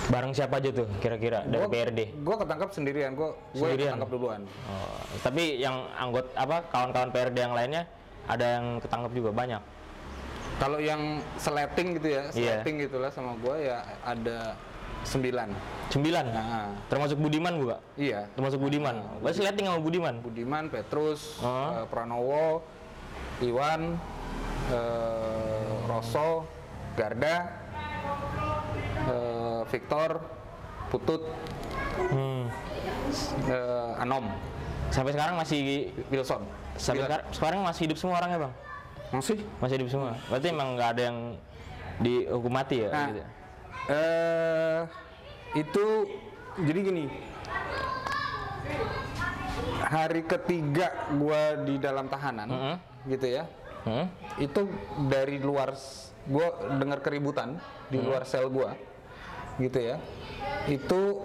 Bareng 0.08 0.32
siapa 0.32 0.62
aja 0.62 0.70
tuh 0.72 0.88
kira-kira 1.02 1.42
dari 1.44 1.66
PRD? 1.66 2.00
Gue 2.22 2.36
ketangkap 2.38 2.70
sendirian, 2.70 3.12
gue 3.12 3.34
gue 3.52 3.68
ketangkap 3.76 4.08
duluan. 4.08 4.42
Oh, 4.70 5.02
tapi 5.20 5.58
yang 5.58 5.90
anggota 5.98 6.30
apa 6.32 6.64
kawan-kawan 6.70 7.10
PRD 7.10 7.38
yang 7.42 7.56
lainnya 7.58 7.84
ada 8.24 8.46
yang 8.56 8.78
ketangkep 8.78 9.12
juga 9.12 9.32
banyak. 9.34 9.62
Kalau 10.58 10.82
yang 10.82 11.02
sleting 11.38 12.02
gitu 12.02 12.08
ya, 12.10 12.24
Iya. 12.30 12.62
sleting 12.62 12.76
gitulah 12.82 13.12
sama 13.14 13.38
gue 13.38 13.56
ya 13.64 13.78
ada 14.02 14.58
sembilan. 15.04 15.54
Sembilan. 15.88 16.26
Nah, 16.28 16.74
Termasuk 16.90 17.18
Budiman 17.18 17.54
juga. 17.56 17.78
iya. 17.94 18.26
Termasuk 18.34 18.58
Budiman. 18.58 18.96
Berarti 19.22 19.40
liatin 19.40 19.64
sama 19.66 19.80
Budiman. 19.80 20.16
Budiman, 20.20 20.64
Petrus, 20.68 21.38
Oh. 21.40 21.78
eh, 21.78 21.86
Pranowo, 21.88 22.66
Iwan, 23.40 24.02
eh, 24.68 25.70
Rosso, 25.86 26.50
Garda, 26.94 27.36
eh, 29.08 29.62
Victor, 29.70 30.10
Putut, 30.88 31.22
Hmm. 32.10 32.48
eh, 33.46 34.02
Anom, 34.02 34.26
Sampai 34.88 35.12
sekarang 35.12 35.36
masih 35.36 35.92
Wilson. 36.08 36.48
sampai 36.74 36.80
Sembilan. 36.80 37.06
sekarang, 37.06 37.28
sekarang 37.30 37.60
masih 37.62 37.82
hidup 37.86 37.98
semua 37.98 38.16
orangnya 38.18 38.40
bang. 38.40 38.54
Masih? 39.12 39.40
Masih 39.60 39.76
hidup 39.80 39.90
semua. 39.90 40.12
Berarti 40.28 40.48
emang 40.52 40.76
nggak 40.76 40.90
ada 40.98 41.02
yang 41.08 41.18
dihukum 41.98 42.52
mati 42.52 42.84
ya? 42.84 42.90
Nah, 42.92 43.08
gitu? 43.10 43.22
eh, 43.88 44.80
itu 45.56 45.86
jadi 46.62 46.80
gini. 46.84 47.06
Hari 49.88 50.28
ketiga 50.28 50.92
gua 51.16 51.56
di 51.64 51.80
dalam 51.80 52.12
tahanan, 52.12 52.48
Mm-mm. 52.52 52.76
gitu 53.08 53.28
ya. 53.32 53.48
Hmm? 53.88 54.12
Itu 54.36 54.68
dari 55.08 55.40
luar, 55.40 55.72
gua 56.28 56.48
dengar 56.76 57.00
keributan 57.00 57.56
di 57.88 58.04
luar 58.04 58.28
sel 58.28 58.52
gua, 58.52 58.76
gitu 59.56 59.80
ya. 59.80 59.96
Itu 60.68 61.24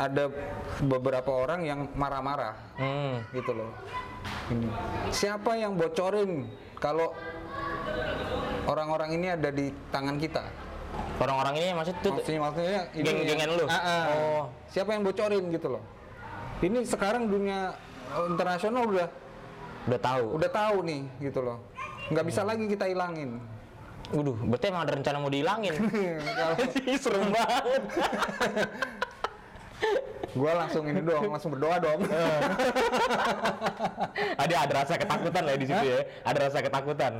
ada 0.00 0.32
beberapa 0.80 1.28
orang 1.28 1.68
yang 1.68 1.80
marah-marah, 1.92 2.56
Hmm. 2.80 3.20
gitu 3.36 3.52
loh. 3.52 3.70
Ini. 4.48 4.68
Siapa 5.12 5.60
yang 5.60 5.76
bocorin 5.76 6.48
kalau 6.78 7.10
orang-orang 8.70 9.10
ini 9.18 9.26
ada 9.34 9.50
di 9.50 9.74
tangan 9.90 10.16
kita? 10.18 10.46
Orang-orang 11.18 11.54
ini 11.58 11.68
maksud 11.74 11.98
tuh 11.98 12.14
Maksudnya, 12.14 12.40
maksudnya 12.40 12.80
ini 12.94 13.06
Geng-gengan 13.06 13.50
lu? 13.58 13.66
Ah, 13.66 13.74
ah. 13.74 14.04
Oh. 14.14 14.44
Siapa 14.70 14.94
yang 14.94 15.02
bocorin 15.02 15.50
gitu 15.50 15.74
loh? 15.74 15.82
Ini 16.62 16.86
sekarang 16.86 17.26
dunia 17.26 17.74
eh, 18.14 18.24
internasional 18.30 18.86
udah 18.86 19.08
udah 19.88 20.00
tahu. 20.04 20.24
udah 20.36 20.50
tahu 20.50 20.76
nih 20.84 21.02
gitu 21.22 21.40
loh. 21.42 21.58
Nggak 22.10 22.24
bisa 22.28 22.40
lagi 22.46 22.64
kita 22.70 22.86
hilangin. 22.86 23.40
Waduh, 24.08 24.40
berarti 24.48 24.72
emang 24.72 24.88
ada 24.88 24.96
rencana 24.96 25.20
mau 25.20 25.28
dihilangin. 25.28 25.74
Kalau 26.38 26.56
Serem 27.02 27.28
banget. 27.34 27.82
gua 30.32 30.52
langsung 30.58 30.84
ini 30.84 31.00
dong, 31.00 31.28
langsung 31.32 31.52
berdoa 31.52 31.76
dong. 31.78 32.00
ada 34.42 34.54
ada 34.58 34.72
rasa 34.74 34.94
ketakutan 34.96 35.42
lah 35.44 35.54
di 35.54 35.64
situ 35.64 35.84
ya. 35.84 35.98
Ada 36.24 36.38
rasa 36.48 36.58
ketakutan. 36.60 37.12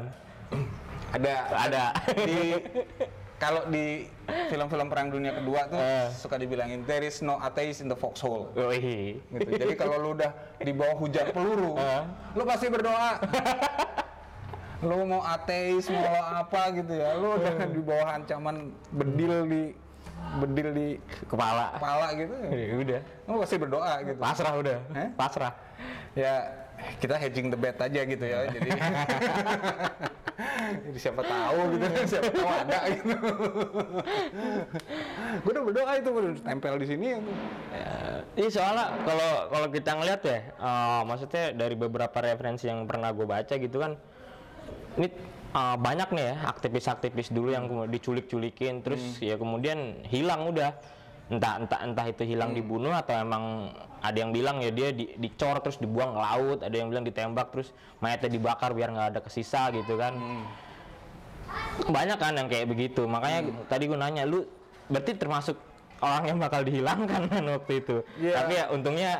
ada 1.09 1.33
Ada. 1.57 1.85
di 2.21 2.53
kalau 3.43 3.65
di 3.71 4.05
film-film 4.51 4.87
perang 4.91 5.09
dunia 5.09 5.33
kedua 5.33 5.71
tuh 5.71 5.79
Eh. 5.79 6.07
suka 6.11 6.37
dibilangin 6.37 6.83
there 6.85 7.01
is 7.01 7.21
no 7.21 7.39
atheist 7.39 7.81
in 7.81 7.89
the 7.89 7.95
foxhole. 7.95 8.51
Wih. 8.53 9.23
Gitu. 9.23 9.51
Jadi 9.57 9.73
kalau 9.73 9.97
lu 9.97 10.09
udah 10.13 10.31
di 10.59 10.71
bawah 10.71 10.95
hujan 10.99 11.31
peluru, 11.31 11.75
Eh. 11.75 12.03
lu 12.35 12.43
pasti 12.43 12.67
berdoa. 12.67 13.19
lu 14.79 14.95
mau 15.07 15.21
ateis 15.21 15.91
mau 15.91 16.07
apa 16.39 16.71
gitu 16.71 16.95
ya, 16.95 17.15
lu 17.15 17.35
udah 17.35 17.67
di 17.67 17.81
bawah 17.83 18.09
ancaman 18.15 18.71
bedil 18.93 19.45
di 19.45 19.63
bedil 20.39 20.69
di 20.71 20.89
Kepala. 21.25 21.77
kepala 21.81 22.07
gitu, 22.15 22.35
Ya 22.53 22.75
udah. 22.77 23.01
lu 23.27 23.33
pasti 23.43 23.57
berdoa 23.57 23.93
gitu. 24.05 24.19
Pasrah 24.21 24.53
udah. 24.55 24.79
Eh? 24.95 25.09
Pasrah. 25.17 25.53
Ya 26.13 26.33
kita 27.03 27.19
hedging 27.19 27.51
the 27.51 27.59
bet 27.59 27.75
aja 27.75 28.01
gitu 28.07 28.23
ya, 28.23 28.47
jadi 28.55 28.71
jadi 30.87 30.99
siapa 30.99 31.27
tahu 31.27 31.59
gitu, 31.75 31.85
siapa 32.07 32.31
tahu 32.31 32.47
ada 32.47 32.79
gitu. 32.95 33.17
Gue 35.43 35.51
udah 35.51 35.65
berdoa 35.67 35.93
itu 35.99 36.09
udah 36.15 36.33
tempel 36.47 36.75
di 36.79 36.87
sini. 36.87 37.07
Iya 38.39 38.49
soalnya 38.55 38.95
kalau 39.03 39.33
kalau 39.51 39.67
kita 39.75 39.91
ngeliat 39.99 40.21
ya, 40.23 40.39
eh, 40.55 41.01
maksudnya 41.03 41.45
dari 41.51 41.75
beberapa 41.75 42.15
referensi 42.23 42.71
yang 42.71 42.87
pernah 42.87 43.11
gue 43.11 43.27
baca 43.27 43.55
gitu 43.59 43.77
kan, 43.83 43.99
ini 44.95 45.09
eh, 45.55 45.77
banyak 45.79 46.09
nih 46.13 46.25
ya 46.33 46.35
aktivis-aktivis 46.51 47.29
dulu 47.33 47.55
yang 47.55 47.65
diculik-culikin, 47.89 48.85
terus 48.85 49.01
ya 49.23 49.39
kemudian 49.39 50.03
hilang 50.09 50.49
udah, 50.51 50.75
entah 51.29 51.61
entah 51.61 51.81
entah 51.85 52.07
itu 52.09 52.25
hilang 52.25 52.57
dibunuh 52.57 52.93
atau 52.97 53.21
emang 53.21 53.73
ada 54.01 54.17
yang 54.17 54.33
bilang 54.33 54.65
ya 54.65 54.73
dia 54.73 54.97
di, 54.97 55.13
dicor 55.21 55.61
terus 55.61 55.77
dibuang 55.77 56.17
ke 56.17 56.21
laut, 56.21 56.59
ada 56.65 56.77
yang 56.77 56.89
bilang 56.89 57.05
ditembak 57.05 57.53
terus 57.53 57.77
mayatnya 58.01 58.31
dibakar 58.33 58.73
biar 58.73 58.89
nggak 58.93 59.09
ada 59.17 59.21
kesisa 59.21 59.69
gitu 59.77 60.01
kan. 60.01 60.17
Banyak 61.89 62.19
kan 62.21 62.33
yang 62.37 62.49
kayak 62.49 62.69
begitu, 62.69 63.09
makanya 63.09 63.53
tadi 63.69 63.89
gue 63.89 63.97
nanya 63.97 64.29
lu 64.29 64.45
berarti 64.89 65.17
termasuk 65.17 65.57
orang 66.01 66.25
yang 66.33 66.39
bakal 66.41 66.61
dihilangkan 66.65 67.29
kan 67.29 67.43
waktu 67.45 67.73
itu. 67.81 67.97
Iya. 68.21 68.33
Tapi 68.41 68.53
ya 68.57 68.65
untungnya 68.73 69.13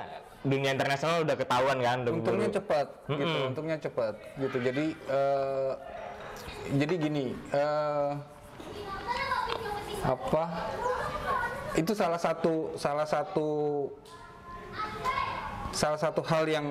dunia 0.47 0.71
internasional 0.71 1.27
udah 1.27 1.37
ketahuan 1.37 1.79
kan. 1.83 1.99
untungnya 2.07 2.51
cepat 2.55 2.87
gitu 3.11 3.39
untungnya 3.51 3.77
cepat 3.83 4.15
gitu 4.39 4.57
jadi 4.63 4.85
eh, 4.95 5.73
jadi 6.69 6.95
gini 6.97 7.25
eh, 7.53 8.11
apa 10.05 10.45
itu 11.75 11.93
salah 11.93 12.19
satu 12.19 12.75
salah 12.75 13.07
satu 13.07 13.49
salah 15.73 15.99
satu 16.01 16.21
hal 16.27 16.45
yang 16.49 16.67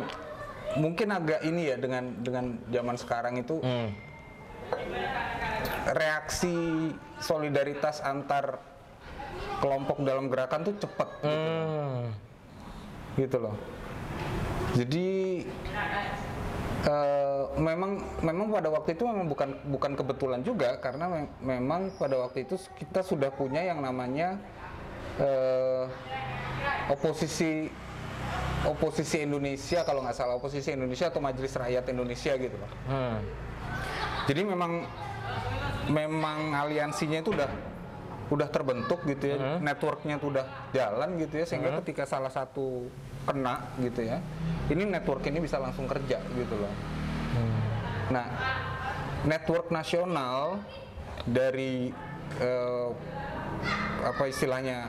mungkin 0.76 1.12
agak 1.12 1.42
ini 1.44 1.72
ya 1.72 1.76
dengan 1.80 2.12
dengan 2.22 2.46
zaman 2.68 2.96
sekarang 2.96 3.40
itu 3.40 3.60
Hmm. 3.64 3.90
reaksi 5.96 6.92
solidaritas 7.24 8.04
antar 8.04 8.60
kelompok 9.64 10.04
dalam 10.04 10.28
gerakan 10.28 10.68
tuh 10.68 10.76
cepat 10.76 11.08
Hmm. 11.24 12.12
gitu 13.16 13.38
loh. 13.40 13.56
Jadi 14.76 15.42
eh, 16.88 17.44
memang 17.60 18.00
memang 18.24 18.48
pada 18.48 18.72
waktu 18.72 18.96
itu 18.96 19.04
memang 19.04 19.28
bukan 19.28 19.50
bukan 19.68 19.92
kebetulan 20.00 20.42
juga 20.42 20.80
karena 20.80 21.06
mem- 21.12 21.34
memang 21.44 21.92
pada 22.00 22.16
waktu 22.24 22.48
itu 22.48 22.56
kita 22.80 23.04
sudah 23.04 23.30
punya 23.30 23.62
yang 23.68 23.84
namanya 23.84 24.40
eh, 25.20 25.86
oposisi 26.88 27.68
oposisi 28.66 29.24
Indonesia 29.24 29.86
kalau 29.86 30.02
nggak 30.04 30.18
salah 30.18 30.36
oposisi 30.40 30.74
Indonesia 30.74 31.12
atau 31.12 31.22
Majelis 31.22 31.54
Rakyat 31.54 31.86
Indonesia 31.92 32.34
gitu 32.36 32.56
loh. 32.58 32.72
Hmm. 32.90 33.20
Jadi 34.28 34.42
memang 34.44 34.84
memang 35.88 36.52
aliansinya 36.52 37.24
itu 37.24 37.32
udah 37.32 37.48
udah 38.28 38.48
terbentuk 38.52 39.08
gitu 39.08 39.24
ya, 39.32 39.56
networknya 39.64 40.20
tuh 40.20 40.36
udah 40.36 40.46
jalan 40.76 41.16
gitu 41.16 41.40
ya, 41.40 41.46
sehingga 41.48 41.80
ketika 41.80 42.04
salah 42.04 42.28
satu 42.28 42.92
kena 43.28 43.60
gitu 43.84 44.08
ya, 44.08 44.24
ini 44.72 44.88
network 44.88 45.28
ini 45.28 45.44
bisa 45.44 45.60
langsung 45.60 45.84
kerja 45.84 46.18
gitu 46.32 46.56
loh. 46.56 46.72
Nah, 48.08 48.28
network 49.28 49.68
nasional 49.68 50.64
dari 51.28 51.92
eh, 52.40 52.90
apa 54.08 54.24
istilahnya 54.32 54.88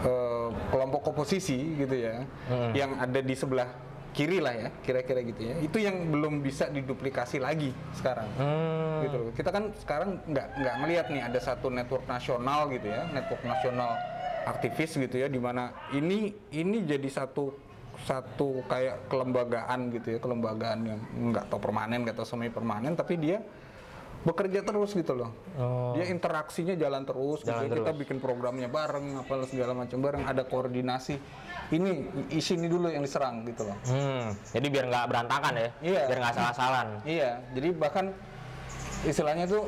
eh, 0.00 0.48
kelompok 0.72 1.12
oposisi 1.12 1.76
gitu 1.76 1.92
ya, 1.92 2.24
yang 2.72 2.96
ada 2.96 3.20
di 3.20 3.36
sebelah 3.36 3.68
kiri 4.14 4.38
lah 4.38 4.54
ya, 4.54 4.68
kira-kira 4.80 5.20
gitu 5.26 5.42
ya, 5.42 5.54
itu 5.58 5.76
yang 5.82 6.08
belum 6.08 6.38
bisa 6.40 6.70
diduplikasi 6.70 7.42
lagi 7.42 7.74
sekarang 7.92 8.30
Hmm. 8.38 9.02
gitu 9.04 9.16
loh. 9.18 9.30
Kita 9.34 9.50
kan 9.50 9.74
sekarang 9.74 10.22
nggak 10.24 10.46
nggak 10.54 10.74
ngelihat 10.80 11.06
nih 11.10 11.22
ada 11.26 11.38
satu 11.42 11.66
network 11.68 12.06
nasional 12.06 12.70
gitu 12.70 12.86
ya, 12.88 13.10
network 13.10 13.42
nasional 13.42 13.98
aktivis 14.44 14.94
gitu 14.94 15.16
ya, 15.16 15.26
di 15.26 15.38
mana 15.38 15.72
ini 15.90 16.28
ini 16.50 16.84
jadi 16.84 17.08
satu 17.08 17.52
satu 17.96 18.60
kayak 18.66 19.06
kelembagaan 19.06 19.88
gitu 19.88 20.14
ya 20.14 20.18
kelembagaan 20.18 20.78
yang 20.84 21.00
nggak 21.30 21.46
tahu 21.46 21.62
permanen 21.62 22.02
nggak 22.02 22.14
tahu 22.14 22.26
semi 22.26 22.50
permanen 22.50 22.92
tapi 22.92 23.14
dia 23.14 23.38
bekerja 24.20 24.60
terus 24.60 24.92
gitu 24.92 25.14
loh 25.14 25.30
Oh. 25.54 25.94
dia 25.94 26.10
interaksinya 26.10 26.74
jalan 26.74 27.06
terus 27.06 27.40
gitu 27.40 27.54
Jalan 27.54 27.70
ya. 27.70 27.76
kita 27.78 27.92
bikin 27.94 28.18
programnya 28.18 28.66
bareng 28.66 29.22
apa 29.22 29.46
segala 29.46 29.70
macam 29.72 30.02
bareng 30.02 30.26
ada 30.26 30.42
koordinasi 30.42 31.14
ini 31.70 31.90
isi 32.28 32.58
ini 32.58 32.66
dulu 32.66 32.90
yang 32.90 33.00
diserang 33.00 33.46
gitu 33.46 33.62
loh 33.62 33.78
Hmm, 33.86 34.34
jadi 34.50 34.66
biar 34.66 34.84
nggak 34.90 35.06
berantakan 35.06 35.52
ya, 35.54 35.68
Iya. 35.80 36.02
biar 36.04 36.18
nggak 36.18 36.34
salah-salan. 36.34 36.86
Iya, 37.06 37.30
jadi 37.52 37.68
bahkan 37.72 38.04
istilahnya 39.02 39.46
tuh 39.46 39.62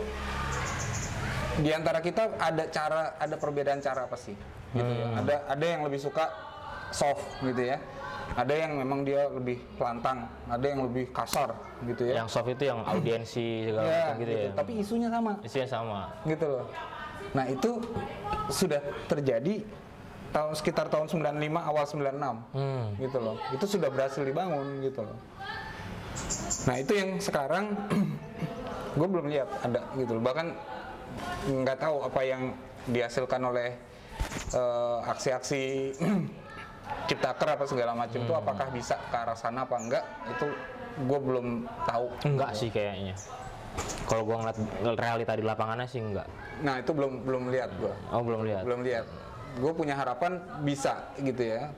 di 1.56 1.71
antara 1.71 2.00
kita 2.00 2.37
ada 2.37 2.64
cara, 2.66 3.14
ada 3.16 3.37
perbedaan 3.37 3.78
cara 3.78 4.04
pasti, 4.04 4.35
gitu 4.73 4.92
ya. 4.92 5.06
Ada 5.16 5.35
ada 5.49 5.64
yang 5.66 5.80
lebih 5.82 6.00
suka 6.00 6.25
soft 6.90 7.23
gitu 7.40 7.62
ya. 7.66 7.78
Ada 8.35 8.52
yang 8.58 8.76
memang 8.76 9.00
dia 9.00 9.30
lebih 9.30 9.62
pelantang, 9.75 10.26
ada 10.44 10.66
yang 10.66 10.82
lebih 10.82 11.08
kasar 11.08 11.54
gitu 11.82 12.02
ya. 12.04 12.20
Yang 12.20 12.28
soft 12.32 12.49
itu 12.49 12.64
yang 12.64 12.82
audiensi 12.82 13.70
segala 13.70 13.87
Iya, 13.87 14.02
macam 14.02 14.18
gitu, 14.18 14.32
ya. 14.35 14.50
Tapi 14.52 14.73
isunya 14.76 15.08
sama, 15.08 15.32
Isinya 15.40 15.68
sama. 15.70 16.00
gitu 16.25 16.46
loh. 16.50 16.64
Nah 17.32 17.44
itu 17.46 17.70
sudah 18.49 18.80
terjadi 19.06 19.62
tahun 20.26 20.52
sekitar 20.52 20.87
tahun 20.87 21.06
95 21.06 21.23
awal 21.56 21.85
96 21.87 22.37
Hmm. 22.52 22.92
gitu 22.99 23.16
loh 23.16 23.40
itu 23.49 23.64
sudah 23.64 23.88
berhasil 23.88 24.20
dibangun 24.20 24.85
gitu 24.85 25.00
loh 25.00 25.16
nah 26.66 26.76
itu 26.76 26.92
yang 26.92 27.11
sekarang 27.18 27.73
gue 28.99 29.06
belum 29.06 29.26
lihat 29.28 29.49
ada 29.62 29.80
gitu 29.94 30.18
loh 30.18 30.23
bahkan 30.23 30.52
nggak 31.46 31.78
tahu 31.78 32.04
apa 32.04 32.20
yang 32.20 32.52
dihasilkan 32.85 33.38
oleh 33.40 33.78
eh, 34.50 34.98
aksi-aksi 35.06 35.62
ciptaker 37.10 37.48
apa 37.50 37.64
segala 37.66 37.92
macam 37.94 38.18
itu 38.22 38.34
apakah 38.34 38.66
bisa 38.70 38.94
ke 39.10 39.16
arah 39.16 39.34
sana 39.34 39.66
apa 39.66 39.74
enggak 39.78 40.04
itu 40.30 40.46
gue 40.96 41.18
belum 41.20 41.46
tahu 41.84 42.06
Enggak 42.24 42.50
sih 42.56 42.70
kayaknya. 42.72 43.12
Kalau 44.08 44.24
gua 44.24 44.40
ngeliat 44.40 44.56
ngeliat 44.80 45.00
realita 45.02 45.32
di 45.36 45.44
lapangannya 45.44 45.86
sih 45.86 46.00
enggak. 46.00 46.24
nah 46.64 46.80
itu 46.80 46.88
belum 46.96 47.20
belum 47.28 47.52
lihat 47.52 47.68
gue 47.76 47.92
Oh 48.08 48.24
belum 48.24 48.48
lihat. 48.48 48.64
belum 48.64 48.80
lihat 48.80 49.04
gue 49.60 49.72
punya 49.76 49.92
harapan 49.92 50.40
bisa 50.64 51.12
gitu 51.20 51.42
ya 51.44 51.68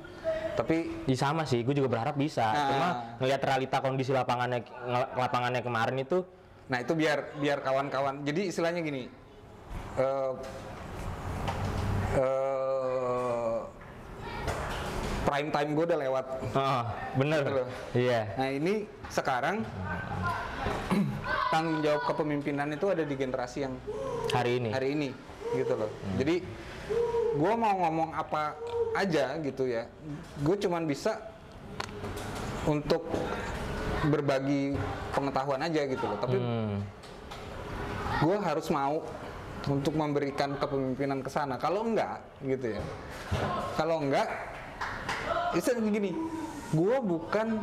tapi 0.55 1.07
Di 1.07 1.15
sama 1.15 1.47
sih, 1.47 1.63
gue 1.63 1.71
juga 1.71 1.87
berharap 1.87 2.19
bisa. 2.19 2.43
Nah. 2.51 2.67
Cuma 2.69 2.89
ngelihat 3.23 3.41
realita 3.47 3.79
kondisi 3.79 4.11
lapangannya 4.11 4.67
lapangannya 5.15 5.63
kemarin 5.63 5.97
itu 5.99 6.27
Nah 6.69 6.85
itu 6.85 6.93
biar 6.93 7.39
biar 7.39 7.65
kawan-kawan. 7.65 8.27
Jadi 8.29 8.53
istilahnya 8.53 8.83
gini. 8.83 9.09
eh 9.97 10.33
eh, 12.13 12.58
prime 15.29 15.53
time 15.53 15.71
gue 15.77 15.85
udah 15.85 15.99
lewat. 16.01 16.27
oh, 16.57 16.83
bener. 17.15 17.41
Gitu 17.45 17.53
loh. 17.53 17.69
Iya. 17.93 18.21
Nah 18.35 18.49
ini 18.49 18.75
sekarang 19.09 19.61
tanggung 21.53 21.85
jawab 21.85 22.03
kepemimpinan 22.09 22.73
itu 22.73 22.89
ada 22.89 23.05
di 23.05 23.13
generasi 23.13 23.69
yang 23.69 23.77
Hari 24.33 24.53
ini. 24.57 24.69
hari 24.73 24.89
ini 24.97 25.09
gitu 25.53 25.77
loh. 25.77 25.93
Jadi 26.17 26.41
gue 27.31 27.53
mau 27.55 27.75
ngomong 27.79 28.17
apa 28.17 28.57
aja 28.95 29.37
gitu 29.39 29.69
ya. 29.69 29.85
Gue 30.41 30.57
cuman 30.57 30.89
bisa 30.89 31.21
untuk 32.65 33.05
berbagi 34.05 34.77
pengetahuan 35.13 35.61
aja 35.61 35.85
gitu 35.85 36.05
loh. 36.05 36.17
Tapi 36.17 36.37
Hmm. 36.37 36.81
gue 38.19 38.37
harus 38.41 38.67
mau 38.69 39.05
untuk 39.69 39.93
memberikan 39.93 40.57
kepemimpinan 40.57 41.21
ke 41.21 41.29
sana. 41.29 41.61
Kalau 41.61 41.85
enggak, 41.85 42.25
gitu 42.41 42.73
ya. 42.73 42.83
Kalau 43.77 44.01
enggak, 44.01 44.29
itu 45.57 45.69
gini, 45.79 46.13
gue 46.75 46.97
bukan 47.01 47.63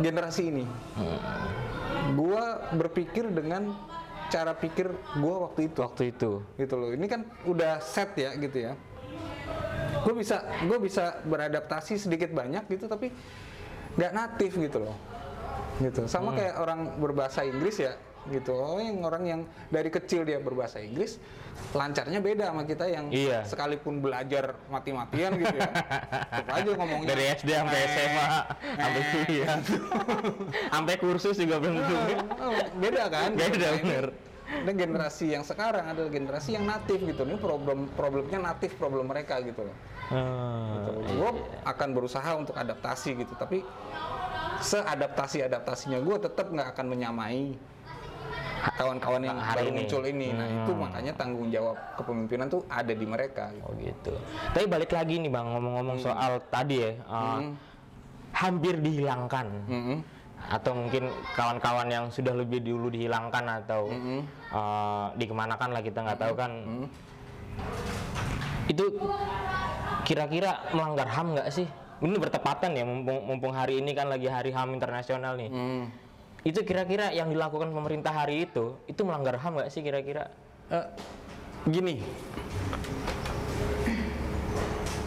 generasi 0.00 0.48
ini. 0.48 0.64
Gue 2.14 2.42
berpikir 2.78 3.28
dengan 3.28 3.74
cara 4.28 4.52
pikir 4.52 4.92
gue 4.92 5.34
waktu 5.40 5.60
itu, 5.72 5.80
Waktu 5.80 6.04
itu. 6.12 6.30
gitu 6.60 6.74
loh. 6.76 6.90
Ini 6.92 7.06
kan 7.08 7.24
udah 7.48 7.80
set 7.80 8.12
ya, 8.16 8.36
gitu 8.36 8.70
ya. 8.70 8.72
Gue 10.04 10.14
bisa, 10.14 10.44
gue 10.68 10.78
bisa 10.78 11.20
beradaptasi 11.24 11.96
sedikit 11.96 12.30
banyak 12.32 12.64
gitu, 12.68 12.86
tapi 12.86 13.08
nggak 13.96 14.12
natif 14.12 14.52
gitu 14.56 14.84
loh. 14.84 14.96
Gitu. 15.80 16.04
Sama 16.10 16.36
kayak 16.36 16.60
orang 16.60 17.00
berbahasa 17.00 17.42
Inggris 17.46 17.80
ya, 17.80 17.96
gitu. 18.30 18.52
Oh, 18.54 18.78
yang 18.78 19.00
orang 19.00 19.24
yang 19.24 19.40
dari 19.68 19.88
kecil 19.88 20.22
dia 20.22 20.38
berbahasa 20.38 20.78
Inggris, 20.78 21.16
lancarnya 21.72 22.20
beda 22.20 22.54
sama 22.54 22.62
kita 22.64 22.86
yang 22.86 23.10
Iya. 23.10 23.42
sekalipun 23.44 23.98
belajar 23.98 24.56
mati-matian 24.68 25.36
gitu 25.36 25.56
ya. 25.56 25.70
Tetap 26.30 26.48
aja 26.48 26.70
ngomongnya. 26.72 27.08
Dari 27.12 27.24
SD 27.34 27.50
sampai 27.50 27.78
eh, 27.78 27.88
SMA, 27.88 28.26
sampai 28.78 29.00
eh, 29.00 29.06
kuliah. 29.10 29.48
sampai 30.70 30.94
kursus 30.96 31.36
juga 31.36 31.56
belum. 31.58 31.82
Oh, 32.38 32.52
beda 32.78 33.04
kan? 33.10 33.30
Beda, 33.34 33.56
Nah, 33.58 33.72
bener. 33.82 34.06
Ini 34.48 34.72
generasi 34.72 35.36
yang 35.36 35.44
sekarang 35.44 35.92
adalah 35.92 36.08
generasi 36.08 36.56
yang 36.56 36.64
natif 36.64 37.04
gitu. 37.04 37.20
Ini 37.20 37.36
problem 37.36 37.92
problemnya 37.92 38.40
natif 38.40 38.80
problem 38.80 39.04
mereka 39.12 39.44
gitu 39.44 39.68
loh. 39.68 39.76
Hmm. 40.08 41.04
gue 41.04 41.30
akan 41.68 41.88
berusaha 41.92 42.32
untuk 42.32 42.56
adaptasi 42.56 43.12
gitu 43.12 43.36
tapi 43.36 43.60
seadaptasi 44.58 45.44
adaptasinya 45.44 46.00
gue 46.00 46.16
tetap 46.16 46.48
nggak 46.48 46.72
akan 46.72 46.86
menyamai 46.88 47.60
kawan-kawan 48.58 49.22
yang 49.22 49.38
Hari 49.38 49.66
baru 49.66 49.68
ini. 49.70 49.76
muncul 49.78 50.02
ini 50.06 50.28
nah 50.34 50.46
itu 50.46 50.72
makanya 50.74 51.12
tanggung 51.14 51.48
jawab 51.50 51.76
kepemimpinan 51.94 52.46
tuh 52.50 52.62
ada 52.66 52.92
di 52.92 53.06
mereka 53.06 53.50
gitu. 53.54 53.64
Oh 53.66 53.72
gitu. 53.78 54.12
Tapi 54.54 54.66
balik 54.66 54.90
lagi 54.90 55.14
nih 55.22 55.30
bang 55.30 55.46
ngomong-ngomong 55.46 55.98
soal 56.02 56.42
tadi 56.50 56.82
ya, 56.82 56.92
uh, 57.06 57.40
hampir 58.34 58.78
dihilangkan. 58.82 59.46
Mm-mm. 59.66 59.98
Atau 60.38 60.70
mungkin 60.70 61.10
kawan-kawan 61.34 61.90
yang 61.90 62.04
sudah 62.14 62.30
lebih 62.30 62.62
dulu 62.62 62.94
dihilangkan 62.94 63.62
atau 63.66 63.90
uh, 64.54 65.10
dikemanakan 65.18 65.74
lah 65.74 65.82
kita 65.82 65.98
nggak 66.06 66.18
tahu 66.18 66.34
kan. 66.38 66.52
Itu 68.70 68.84
kira-kira 70.06 70.70
melanggar 70.70 71.10
HAM 71.10 71.34
nggak 71.34 71.50
sih? 71.50 71.66
Ini 71.98 72.14
bertepatan 72.14 72.78
ya 72.78 72.86
mumpung, 72.86 73.26
mumpung 73.26 73.50
hari 73.50 73.82
ini 73.82 73.90
kan 73.90 74.06
lagi 74.06 74.30
hari 74.30 74.54
HAM 74.54 74.70
internasional 74.78 75.34
nih. 75.34 75.50
Mm. 75.50 75.84
Itu 76.42 76.62
kira-kira 76.62 77.10
yang 77.10 77.28
dilakukan 77.28 77.68
pemerintah 77.68 78.14
hari 78.14 78.46
itu 78.46 78.78
itu 78.86 79.00
melanggar 79.02 79.36
HAM 79.36 79.58
nggak 79.58 79.70
sih 79.70 79.82
kira-kira? 79.82 80.30
Eh, 80.68 80.86
gini 81.66 81.98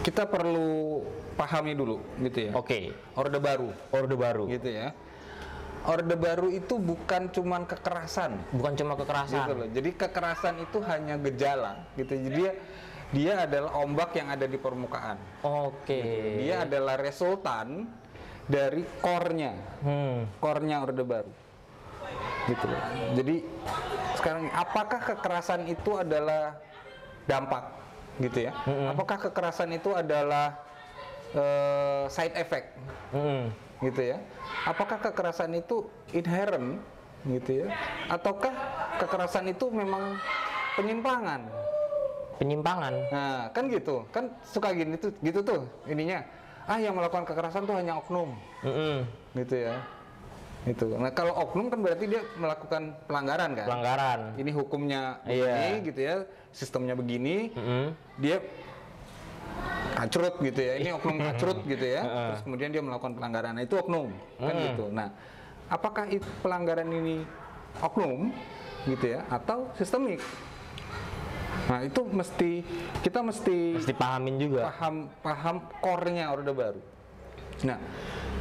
kita 0.02 0.26
perlu 0.26 1.02
pahami 1.38 1.72
dulu 1.72 2.02
gitu 2.20 2.50
ya 2.50 2.52
Oke, 2.52 2.90
orde 3.14 3.38
baru 3.38 3.70
orde 3.90 4.16
baru. 4.18 4.44
gitu 4.50 4.68
ya 4.68 4.90
orde 5.82 6.14
baru 6.14 6.46
itu 6.46 6.74
bukan 6.76 7.30
cuman 7.30 7.66
kekerasan 7.66 8.38
Bukan 8.54 8.72
cuma 8.74 8.94
kekerasan. 8.94 9.34
gitu 9.42 9.52
loh. 9.56 9.68
Jadi 9.70 9.90
kekerasan 9.92 10.54
itu 10.60 10.78
hanya 10.82 11.18
gejala 11.18 11.86
gitu. 11.94 12.14
Jadi 12.14 12.34
dia 12.34 12.52
dia 13.12 13.32
adalah 13.42 13.74
ombak 13.76 14.14
yang 14.14 14.30
ada 14.30 14.46
di 14.46 14.56
permukaan. 14.56 15.18
Oke. 15.42 15.98
Dia 16.38 16.62
adalah 16.62 16.96
resultan 16.96 17.90
dari 18.46 18.82
core-nya, 18.98 19.52
Hmm. 19.82 20.26
core-nya 20.38 20.82
Orde 20.82 21.04
Baru. 21.04 21.32
Gitu 22.50 22.64
loh. 22.66 22.82
Jadi 23.14 23.36
sekarang 24.18 24.50
apakah 24.50 25.00
kekerasan 25.00 25.70
itu 25.70 25.90
adalah 25.94 26.58
dampak 27.24 27.70
gitu 28.18 28.50
ya? 28.50 28.52
Apakah 28.90 29.16
kekerasan 29.30 29.70
itu 29.72 29.94
adalah 29.94 30.58
eh, 31.32 32.04
side 32.12 32.36
effect 32.36 32.76
Hmm. 33.08 33.48
gitu 33.80 34.12
ya. 34.12 34.20
Apakah 34.68 35.00
kekerasan 35.00 35.56
itu 35.56 35.88
inherent 36.12 36.76
gitu 37.24 37.64
ya? 37.64 37.66
Ataukah 38.12 38.52
kekerasan 39.00 39.48
itu 39.48 39.72
memang 39.72 40.20
penyimpangan? 40.76 41.40
Penyimpangan. 42.36 42.92
Nah, 43.08 43.48
kan 43.54 43.64
gitu. 43.72 44.04
Kan 44.12 44.28
suka 44.44 44.76
gini 44.76 45.00
tuh, 45.00 45.14
gitu 45.24 45.40
tuh 45.40 45.64
ininya. 45.88 46.20
Ah, 46.62 46.78
yang 46.78 46.94
melakukan 46.94 47.26
kekerasan 47.26 47.66
tuh 47.66 47.74
hanya 47.74 47.98
oknum, 47.98 48.38
Mm-mm. 48.62 49.02
gitu 49.34 49.66
ya. 49.66 49.82
Itu. 50.62 50.94
Nah, 50.94 51.10
kalau 51.10 51.34
oknum 51.34 51.66
kan 51.66 51.82
berarti 51.82 52.06
dia 52.06 52.22
melakukan 52.38 52.94
pelanggaran 53.10 53.50
kan? 53.58 53.66
Pelanggaran. 53.66 54.20
Ini 54.38 54.50
hukumnya 54.54 55.18
Iya. 55.26 55.42
begini 55.42 55.68
gitu 55.90 56.00
ya, 56.00 56.16
sistemnya 56.54 56.94
begini. 56.94 57.50
Mm-mm. 57.50 57.84
Dia 58.22 58.38
kacrut 59.98 60.38
gitu 60.38 60.60
ya. 60.62 60.74
Ini 60.78 60.90
oknum 60.94 61.18
kacrut 61.26 61.58
gitu 61.66 61.82
ya. 61.82 62.02
Terus 62.06 62.42
kemudian 62.46 62.70
dia 62.70 62.82
melakukan 62.82 63.18
pelanggaran. 63.18 63.58
Nah, 63.58 63.64
itu 63.66 63.74
oknum 63.74 64.14
kan 64.38 64.54
gitu. 64.54 64.84
Nah, 64.94 65.08
apakah 65.66 66.06
itu 66.08 66.26
pelanggaran 66.46 66.86
ini 66.86 67.26
oknum 67.82 68.30
gitu 68.86 69.18
ya 69.18 69.26
atau 69.30 69.66
sistemik? 69.74 70.22
Nah, 71.70 71.86
itu 71.86 72.02
mesti 72.10 72.50
kita 73.06 73.22
mesti 73.22 73.78
Mesti 73.78 73.94
pahamin 73.94 74.34
juga. 74.40 74.66
paham 74.66 75.06
paham 75.22 75.56
core-nya 75.78 76.34
Orde 76.34 76.50
Baru. 76.50 76.82
Nah, 77.62 77.78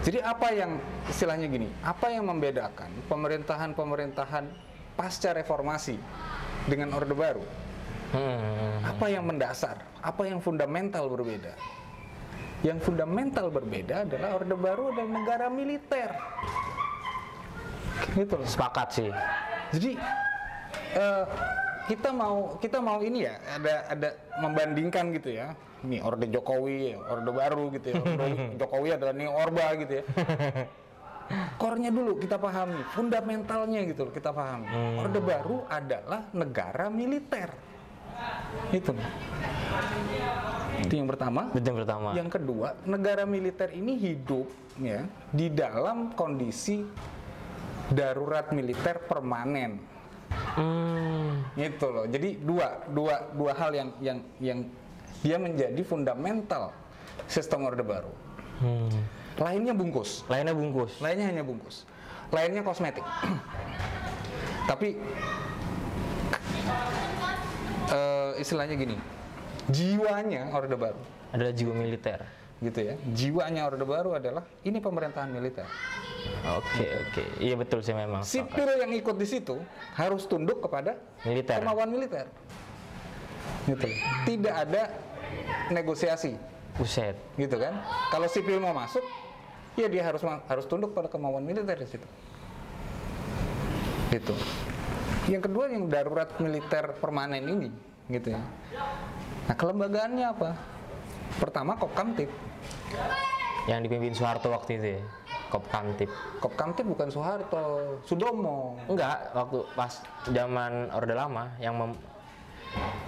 jadi 0.01 0.25
apa 0.25 0.49
yang 0.49 0.81
istilahnya 1.05 1.45
gini, 1.45 1.69
apa 1.85 2.09
yang 2.09 2.25
membedakan 2.25 2.89
pemerintahan-pemerintahan 3.05 4.49
pasca 4.97 5.37
reformasi 5.37 6.01
dengan 6.65 6.97
Orde 6.97 7.13
Baru? 7.13 7.45
Hmm. 8.11 8.81
Apa 8.83 9.07
yang 9.07 9.23
mendasar? 9.29 9.77
Apa 10.01 10.25
yang 10.25 10.41
fundamental 10.41 11.05
berbeda? 11.07 11.53
Yang 12.65 12.89
fundamental 12.89 13.53
berbeda 13.53 14.09
adalah 14.09 14.41
Orde 14.41 14.57
Baru 14.57 14.89
adalah 14.89 15.11
negara 15.13 15.45
militer. 15.53 16.09
Gitu 18.17 18.33
loh. 18.33 18.47
Sepakat 18.49 18.87
sih. 18.91 19.09
Jadi 19.71 19.95
eh, 20.97 21.23
kita 21.91 22.09
mau 22.15 22.55
kita 22.63 22.79
mau 22.79 23.03
ini 23.03 23.27
ya 23.27 23.35
ada 23.59 23.73
ada 23.91 24.09
membandingkan 24.39 25.11
gitu 25.19 25.35
ya. 25.35 25.51
Ini 25.83 25.99
Orde 25.99 26.29
Jokowi, 26.31 26.95
Orde 26.95 27.31
Baru 27.35 27.67
gitu 27.75 27.91
ya. 27.91 27.99
Orde 27.99 28.27
Jokowi 28.63 28.89
adalah 28.95 29.13
nih 29.17 29.27
Orba 29.27 29.67
gitu 29.75 29.93
ya. 29.99 30.03
Core-nya 31.55 31.91
dulu 31.95 32.19
kita 32.19 32.35
pahami, 32.35 32.83
fundamentalnya 32.91 33.87
gitu 33.87 34.07
loh 34.07 34.13
kita 34.15 34.31
pahami. 34.31 34.67
Orde 35.03 35.19
Baru 35.19 35.67
adalah 35.67 36.31
negara 36.31 36.87
militer. 36.87 37.51
Itu. 38.71 38.93
Itu 40.79 40.93
yang 40.95 41.07
pertama. 41.09 41.51
Itu 41.51 41.65
yang 41.65 41.79
pertama. 41.83 42.09
Yang 42.15 42.29
kedua, 42.39 42.67
negara 42.87 43.23
militer 43.27 43.73
ini 43.73 43.97
hidup 43.99 44.47
ya 44.79 45.07
di 45.33 45.49
dalam 45.51 46.13
kondisi 46.15 46.83
darurat 47.91 48.53
militer 48.55 49.03
permanen. 49.03 49.81
Hmm. 50.57 51.43
Gitu 51.55 51.87
loh. 51.87 52.05
Jadi 52.07 52.39
dua 52.41 52.87
dua 52.91 53.15
dua 53.35 53.51
hal 53.55 53.71
yang 53.75 53.89
yang 53.99 54.17
yang 54.39 54.59
dia 55.21 55.37
menjadi 55.37 55.81
fundamental 55.85 56.73
sistem 57.29 57.67
Orde 57.67 57.83
Baru. 57.85 58.11
Hmm. 58.61 58.89
Lainnya 59.39 59.73
bungkus. 59.73 60.27
Lainnya 60.27 60.53
bungkus. 60.53 60.97
Lainnya 60.99 61.27
hanya 61.29 61.43
bungkus. 61.45 61.87
Lainnya 62.31 62.61
kosmetik. 62.63 63.03
Tapi 64.69 64.95
eh, 67.91 68.31
istilahnya 68.39 68.75
gini, 68.79 68.95
jiwanya 69.67 70.47
Orde 70.55 70.77
Baru 70.79 71.01
Adalah 71.31 71.53
jiwa 71.55 71.73
militer. 71.75 72.40
Gitu 72.61 72.79
ya. 72.79 72.95
Jiwanya 73.17 73.65
Orde 73.65 73.81
Baru 73.81 74.13
adalah 74.13 74.45
ini 74.61 74.77
pemerintahan 74.77 75.33
militer. 75.33 75.65
Oke 76.45 76.85
oke. 76.85 77.23
Iya 77.41 77.57
betul 77.57 77.81
sih 77.81 77.97
memang. 77.97 78.21
Sipil 78.21 78.69
yang 78.77 78.93
ikut 78.93 79.17
di 79.17 79.25
situ 79.25 79.57
harus 79.97 80.29
tunduk 80.29 80.61
kepada 80.61 80.93
Militer. 81.25 81.57
kemauan 81.57 81.89
militer. 81.89 82.29
Gitu. 83.65 83.89
Tidak 84.29 84.53
ada 84.53 84.93
negosiasi, 85.73 86.37
Buset. 86.77 87.17
gitu 87.37 87.57
kan? 87.57 87.81
Kalau 88.13 88.29
sipil 88.29 88.61
mau 88.61 88.73
masuk, 88.73 89.01
ya 89.77 89.89
dia 89.89 90.05
harus 90.05 90.21
harus 90.21 90.65
tunduk 90.69 90.93
pada 90.93 91.09
kemauan 91.09 91.41
militer 91.41 91.77
di 91.77 91.89
situ. 91.89 92.07
Gitu. 94.13 94.33
Yang 95.29 95.49
kedua 95.49 95.65
yang 95.69 95.85
darurat 95.89 96.29
militer 96.41 96.97
permanen 96.97 97.45
ini, 97.45 97.69
gitu 98.09 98.33
ya. 98.33 98.41
Nah, 99.49 99.55
kelembagaannya 99.55 100.25
apa? 100.25 100.49
Pertama 101.37 101.77
Kopkamtib. 101.77 102.29
Yang 103.69 103.79
dipimpin 103.87 104.13
Soeharto 104.17 104.49
waktu 104.49 104.71
itu 104.81 104.87
ya. 104.97 105.01
Kopkamtib. 105.51 106.09
Kopkamtib 106.39 106.85
bukan 106.87 107.07
Soeharto, 107.11 107.99
Sudomo. 108.07 108.79
Enggak, 108.87 109.35
waktu 109.35 109.67
pas 109.75 109.99
zaman 110.31 110.87
Orde 110.95 111.13
Lama 111.13 111.51
yang 111.59 111.75
mem 111.75 111.91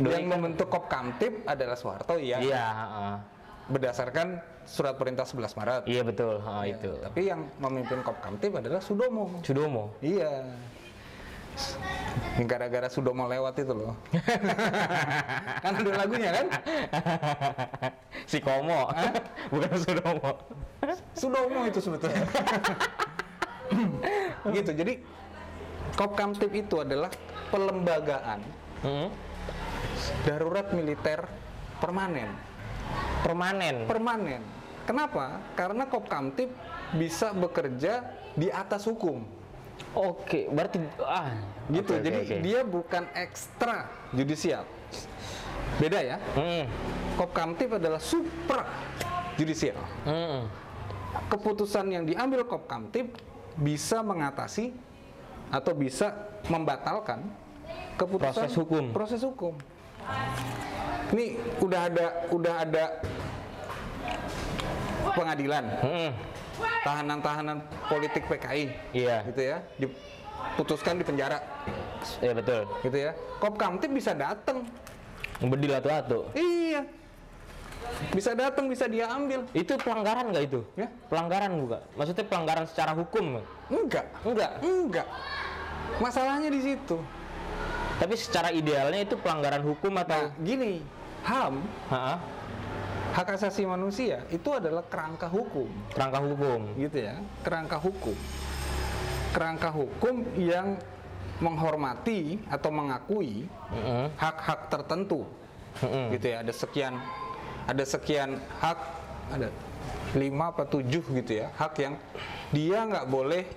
Yang 0.03 0.27
membentuk 0.27 0.67
Kopkamtib 0.67 1.47
adalah 1.47 1.79
Soeharto, 1.79 2.19
iya. 2.19 2.43
Iya, 2.43 2.65
heeh. 2.67 3.15
Berdasarkan 3.71 4.43
surat 4.67 4.99
perintah 4.99 5.23
11 5.23 5.55
Maret. 5.55 5.81
Iya 5.87 6.03
betul, 6.03 6.43
heeh, 6.43 6.63
Ya, 6.67 6.73
itu. 6.75 6.91
Tapi 6.99 7.21
yang 7.31 7.47
memimpin 7.63 8.03
Kopkamtib 8.03 8.51
adalah 8.59 8.83
Sudomo. 8.83 9.39
Sudomo. 9.39 9.95
Iya. 10.03 10.43
Ini 12.33 12.43
Gara-gara 12.49 12.89
Sudomo 12.89 13.29
lewat 13.29 13.61
itu 13.61 13.73
loh. 13.73 13.93
kan 15.63 15.73
ada 15.77 15.91
lagunya 15.93 16.29
kan? 16.33 16.47
si 18.31 18.41
Komo. 18.41 18.89
Bukan 19.53 19.73
Sudomo. 19.77 20.31
Sudomo 21.13 21.59
itu 21.69 21.79
sebetulnya. 21.79 22.25
gitu. 24.49 24.71
Jadi 24.73 24.93
Kopkamtib 25.93 26.49
itu 26.49 26.81
adalah 26.81 27.09
pelembagaan 27.53 28.41
Hmm. 28.83 29.07
darurat 30.27 30.67
militer 30.75 31.23
permanen. 31.79 32.27
Permanen. 33.23 33.87
Permanen. 33.87 34.41
Kenapa? 34.83 35.39
Karena 35.55 35.87
Kopkamtib 35.87 36.51
bisa 36.97 37.31
bekerja 37.31 38.03
di 38.35 38.51
atas 38.51 38.83
hukum. 38.83 39.23
Oke, 39.93 40.49
berarti 40.49 40.81
ah 41.01 41.33
Gitu. 41.71 41.95
oke, 41.95 42.03
Jadi 42.03 42.17
oke. 42.27 42.35
dia 42.43 42.59
bukan 42.67 43.03
ekstra 43.15 43.87
judisial. 44.11 44.67
Beda 45.79 45.99
ya. 46.03 46.17
Hmm. 46.35 46.67
Kopkamtib 47.15 47.77
adalah 47.79 48.01
supra 48.01 48.67
judisial. 49.39 49.79
Hmm. 50.03 50.49
Keputusan 51.29 51.93
yang 51.93 52.03
diambil 52.03 52.43
Kopkamtib 52.43 53.15
bisa 53.55 54.01
mengatasi 54.01 54.73
atau 55.53 55.71
bisa 55.77 56.11
membatalkan 56.49 57.23
keputusan 57.95 58.49
Proses 58.49 58.53
hukum. 58.57 58.83
Proses 58.91 59.21
hukum. 59.21 59.53
Ini 61.13 61.37
udah 61.61 61.81
ada 61.87 62.05
udah 62.33 62.55
ada 62.65 62.83
pengadilan 65.13 65.63
Hmm. 65.79 66.11
Tahanan-tahanan 66.83 67.57
politik 67.87 68.23
PKI 68.25 68.63
Iya. 68.91 69.15
gitu 69.25 69.41
ya 69.43 69.57
diputuskan 69.77 70.97
di 70.97 71.03
penjara 71.03 71.39
Iya 72.19 72.33
betul. 72.33 72.61
gitu 72.81 72.97
ya 72.99 73.11
Kopkamtib 73.39 73.91
bisa 73.91 74.11
datang 74.11 74.67
Bedil 75.39 75.73
atu-atu. 75.73 76.31
iya 76.33 76.83
bisa 78.09 78.31
datang 78.31 78.71
bisa 78.71 78.87
dia 78.87 79.05
ambil 79.07 79.43
Itu 79.51 79.75
pelanggaran 79.75 80.31
nggak 80.31 80.43
itu? 80.45 80.63
Ya. 80.73 80.87
Pelanggaran 81.07 81.51
bukan? 81.59 81.81
Maksudnya 81.93 82.25
pelanggaran 82.25 82.65
secara 82.65 82.91
hukum? 82.93 83.43
enggak 83.67 84.05
Enggak. 84.23 84.51
enggak 84.59 85.07
masalahnya 85.99 86.47
di 86.47 86.61
situ 86.63 86.97
Tapi 87.99 88.15
secara 88.15 88.49
idealnya 88.49 89.03
itu 89.03 89.15
pelanggaran 89.15 89.61
hukum 89.61 89.93
atau? 89.97 90.15
nah 90.17 90.31
gini 90.39 90.79
HAM 91.23 91.55
Ha? 91.87 92.19
Hak 93.13 93.37
asasi 93.37 93.69
manusia 93.69 94.25
itu 94.33 94.49
adalah 94.49 94.81
kerangka 94.89 95.29
hukum. 95.29 95.69
Kerangka 95.93 96.19
hukum. 96.19 96.59
gitu 96.81 96.97
ya. 96.97 97.15
Kerangka 97.45 97.77
hukum. 97.77 98.17
Kerangka 99.29 99.69
hukum 99.69 100.15
yang 100.37 100.81
menghormati 101.37 102.41
atau 102.49 102.69
mengakui 102.73 103.45
hak-hak 104.17 104.73
tertentu. 104.73 105.29
Mm-mm. 105.81 106.13
gitu 106.17 106.25
ya. 106.33 106.41
Ada 106.41 106.53
sekian 106.53 106.93
ada 107.63 107.83
sekian 107.85 108.37
hak 108.59 108.79
ada 109.33 109.47
lima 110.13 110.51
apa 110.51 110.67
tujuh 110.67 111.01
gitu 111.01 111.31
ya 111.31 111.47
hak 111.55 111.73
yang 111.79 111.95
dia 112.51 112.85
nggak 112.85 113.07
boleh 113.07 113.47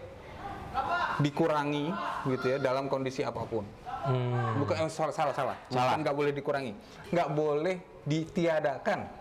dikurangi 1.20 1.90
gitu 2.30 2.54
ya 2.54 2.56
dalam 2.60 2.86
kondisi 2.92 3.24
apa 3.24 3.44
pun. 3.48 3.64
Hmm. 4.06 4.62
bukan 4.62 4.86
eh, 4.86 4.90
salah 4.92 5.10
salah 5.10 5.34
salah. 5.34 5.56
Salah. 5.66 5.98
nggak 5.98 6.14
boleh 6.14 6.30
dikurangi. 6.30 6.72
Nggak 7.10 7.28
boleh 7.34 7.76
ditiadakan 8.06 9.15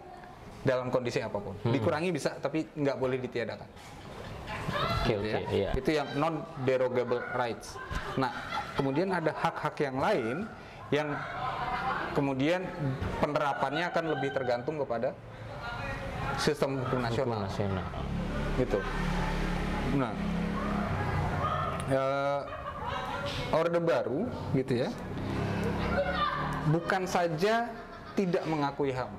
dalam 0.65 0.89
kondisi 0.89 1.21
apa 1.21 1.38
pun 1.38 1.54
dikurangi 1.63 2.10
bisa 2.10 2.36
tapi 2.41 2.65
nggak 2.73 2.97
boleh 2.97 3.21
ditiadakan 3.21 3.69
Oke 5.06 5.13
oke. 5.21 5.30
ya. 5.30 5.39
Iya. 5.54 5.69
Itu 5.78 5.89
yang 5.93 6.08
non 6.17 6.41
derogable 6.65 7.21
rights. 7.38 7.78
Nah, 8.17 8.34
kemudian 8.73 9.13
ada 9.13 9.30
hak-hak 9.30 9.78
yang 9.78 9.97
lain 10.01 10.49
yang 10.89 11.13
kemudian 12.17 12.65
penerapannya 13.21 13.86
akan 13.93 14.06
lebih 14.17 14.34
tergantung 14.34 14.82
kepada 14.82 15.13
sistem 16.41 16.82
hukum 16.82 16.97
Hukum 16.97 17.06
nasional 17.06 17.39
nasional. 17.45 17.86
gitu. 18.58 18.80
Nah, 20.01 20.13
eh, 21.89 22.41
orde 23.54 23.80
baru 23.80 24.25
gitu 24.58 24.73
ya, 24.82 24.89
bukan 26.73 27.06
saja 27.06 27.69
tidak 28.17 28.43
mengakui 28.49 28.89
HAM, 28.89 29.12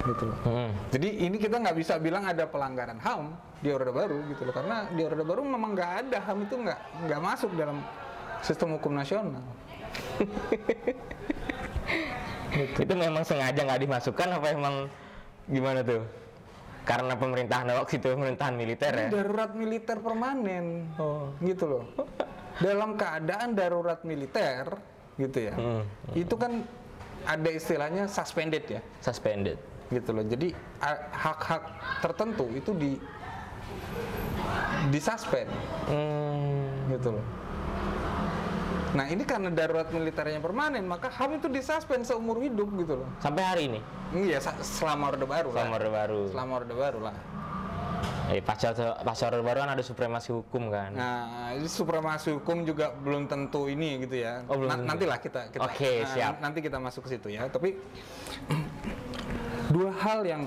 gitu 0.00 0.24
loh. 0.32 0.38
Hmm. 0.48 0.70
Jadi 0.88 1.08
ini 1.28 1.36
kita 1.36 1.60
nggak 1.60 1.76
bisa 1.76 2.00
bilang 2.00 2.24
ada 2.24 2.48
pelanggaran 2.48 2.96
HAM 3.00 3.36
di 3.60 3.68
Orde 3.68 3.92
Baru 3.92 4.24
gitu 4.32 4.48
loh, 4.48 4.54
karena 4.56 4.88
di 4.88 5.02
Orde 5.04 5.24
Baru 5.24 5.44
memang 5.44 5.76
nggak 5.76 5.92
ada 6.06 6.18
HAM 6.24 6.38
itu 6.48 6.54
nggak 6.56 6.80
nggak 7.08 7.20
masuk 7.20 7.50
dalam 7.54 7.78
sistem 8.40 8.76
hukum 8.76 8.96
nasional. 8.96 9.44
Itu 12.50 12.94
memang 12.98 13.22
sengaja 13.22 13.62
nggak 13.62 13.82
dimasukkan 13.86 14.28
apa 14.40 14.46
emang 14.50 14.76
gimana 15.46 15.86
tuh? 15.86 16.02
Karena 16.82 17.14
pemerintahan 17.14 17.70
waktu 17.76 18.02
itu 18.02 18.08
pemerintahan 18.10 18.54
militer 18.56 18.90
ya. 18.90 19.06
Ini 19.06 19.14
darurat 19.14 19.52
militer 19.54 19.96
permanen, 20.02 20.90
gitu 21.44 21.64
loh. 21.68 21.84
Dalam 22.64 22.98
keadaan 22.98 23.54
darurat 23.54 24.02
militer, 24.02 24.74
gitu 25.14 25.38
ya. 25.38 25.54
Hmm. 25.54 25.84
Itu 26.16 26.34
kan 26.34 26.66
ada 27.28 27.50
istilahnya 27.52 28.08
suspended 28.08 28.64
ya, 28.66 28.80
Suspended. 29.04 29.60
Gitu 29.90 30.10
loh. 30.14 30.24
Jadi 30.24 30.54
hak-hak 31.12 31.62
tertentu 32.00 32.46
itu 32.54 32.70
di 32.72 32.96
disuspend. 34.90 35.50
Hmm. 35.90 36.90
gitu 36.90 37.14
loh. 37.18 37.26
Nah 38.90 39.06
ini 39.06 39.22
karena 39.22 39.54
darurat 39.54 39.86
militernya 39.94 40.42
permanen, 40.42 40.82
maka 40.82 41.06
HAM 41.14 41.38
itu 41.38 41.46
disuspend 41.46 42.02
seumur 42.02 42.42
hidup 42.42 42.66
gitu 42.74 42.98
loh. 42.98 43.08
Sampai 43.22 43.42
hari 43.46 43.62
ini. 43.70 43.80
Iya, 44.10 44.42
selama 44.58 45.14
Orde 45.14 45.22
Baru 45.22 45.54
Selama 45.54 45.70
lah. 45.70 45.78
Orde 45.78 45.90
Baru. 45.94 46.20
Selama 46.34 46.52
Orde 46.58 46.74
Baru 46.74 46.98
lah. 46.98 47.16
Eh, 48.34 48.42
pasca 48.42 48.74
pasca 49.06 49.30
Orde 49.30 49.46
Baru 49.46 49.62
kan 49.62 49.70
ada 49.78 49.84
supremasi 49.86 50.34
hukum 50.34 50.74
kan. 50.74 50.90
Nah, 50.90 51.54
ini 51.54 51.70
supremasi 51.70 52.34
hukum 52.34 52.66
juga 52.66 52.90
belum 52.90 53.30
tentu 53.30 53.70
ini 53.70 54.02
gitu 54.02 54.26
ya. 54.26 54.42
Oh, 54.50 54.58
belum 54.58 54.70
Na- 54.74 54.94
nantilah 54.94 55.18
kita, 55.22 55.54
kita 55.54 55.62
Oke, 55.62 56.02
nah, 56.02 56.10
siap. 56.10 56.34
Nanti 56.42 56.58
kita 56.58 56.82
masuk 56.82 57.06
ke 57.06 57.14
situ 57.14 57.30
ya. 57.30 57.46
Tapi 57.46 57.78
dua 59.70 59.94
hal 60.02 60.26
yang 60.26 60.42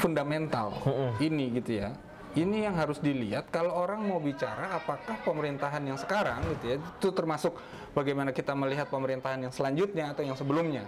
fundamental 0.00 0.72
ini 1.20 1.52
gitu 1.60 1.84
ya. 1.84 1.92
Ini 2.36 2.70
yang 2.70 2.76
harus 2.76 3.00
dilihat 3.00 3.50
kalau 3.50 3.72
orang 3.72 4.04
mau 4.04 4.20
bicara 4.20 4.76
apakah 4.76 5.16
pemerintahan 5.24 5.80
yang 5.82 5.98
sekarang 5.98 6.38
gitu 6.54 6.64
ya 6.70 6.76
itu 6.78 7.08
termasuk 7.10 7.56
bagaimana 7.96 8.30
kita 8.30 8.52
melihat 8.54 8.86
pemerintahan 8.92 9.48
yang 9.48 9.52
selanjutnya 9.52 10.12
atau 10.12 10.22
yang 10.22 10.36
sebelumnya 10.38 10.84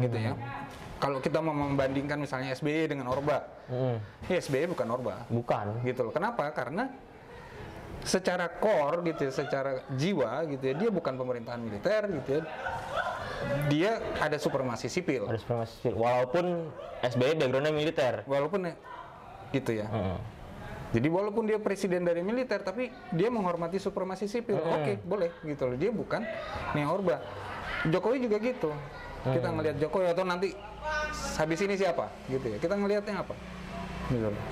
gitu 0.00 0.16
ya. 0.16 0.32
Kalau 0.98 1.22
kita 1.22 1.38
mau 1.38 1.54
membandingkan 1.54 2.18
misalnya 2.18 2.50
SBY 2.58 2.90
dengan 2.90 3.06
Orba, 3.06 3.46
Mm-mm. 3.70 4.02
ya 4.26 4.42
SBY 4.42 4.74
bukan 4.74 4.88
Orba 4.90 5.22
Bukan. 5.30 5.86
gitu 5.86 6.10
loh. 6.10 6.12
Kenapa? 6.12 6.50
Karena 6.50 6.90
secara 8.02 8.50
core 8.50 9.06
gitu 9.14 9.30
ya, 9.30 9.32
secara 9.32 9.86
jiwa 9.94 10.42
gitu 10.50 10.64
ya, 10.66 10.74
dia 10.74 10.90
bukan 10.90 11.14
pemerintahan 11.14 11.62
militer 11.62 12.02
gitu 12.18 12.42
ya. 12.42 12.42
Dia 13.68 14.00
ada 14.20 14.36
supremasi 14.40 14.88
sipil. 14.88 15.28
Ada 15.28 15.38
supremasi 15.40 15.72
sipil. 15.80 15.96
Walaupun 15.96 16.72
SBY 17.04 17.36
backgroundnya 17.38 17.72
militer. 17.72 18.14
Walaupun 18.24 18.60
ya, 18.68 18.74
gitu 19.52 19.70
ya. 19.76 19.86
Mm-mm. 19.88 20.18
Jadi 20.88 21.08
walaupun 21.12 21.44
dia 21.44 21.60
presiden 21.60 22.08
dari 22.08 22.24
militer 22.24 22.64
tapi 22.64 22.88
dia 23.12 23.28
menghormati 23.28 23.76
supremasi 23.76 24.24
sipil. 24.24 24.56
Oke, 24.56 24.96
boleh 25.04 25.28
gitu 25.44 25.68
loh. 25.68 25.76
Dia 25.76 25.92
bukan 25.92 26.24
nih 26.72 26.88
Orba. 26.88 27.20
Jokowi 27.92 28.24
juga 28.24 28.40
gitu. 28.40 28.72
Kita 29.28 29.52
ngelihat 29.52 29.76
Jokowi 29.76 30.16
atau 30.16 30.24
nanti 30.24 30.56
habis 31.36 31.60
ini 31.60 31.76
siapa 31.76 32.08
gitu 32.32 32.56
ya. 32.56 32.56
Kita 32.56 32.72
ngelihatnya 32.72 33.20
apa? 33.20 33.36
Gitu 34.08 34.32
loh. 34.32 34.44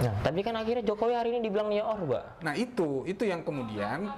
Nah, 0.00 0.16
tapi 0.20 0.40
kan 0.44 0.56
akhirnya 0.56 0.84
Jokowi 0.84 1.16
hari 1.16 1.28
ini 1.36 1.48
dibilang 1.48 1.72
ya 1.72 1.88
Orba. 1.88 2.36
Nah 2.44 2.52
itu, 2.52 3.08
itu 3.08 3.24
yang 3.24 3.40
kemudian 3.40 4.12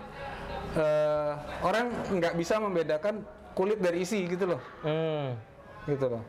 eh, 0.74 1.32
orang 1.62 1.94
nggak 2.10 2.34
bisa 2.34 2.58
membedakan 2.58 3.22
kulit 3.52 3.78
dari 3.78 4.02
isi 4.02 4.24
gitu 4.24 4.44
loh, 4.48 4.60
Hmm. 4.80 5.36
gitu 5.84 6.06
loh. 6.08 6.22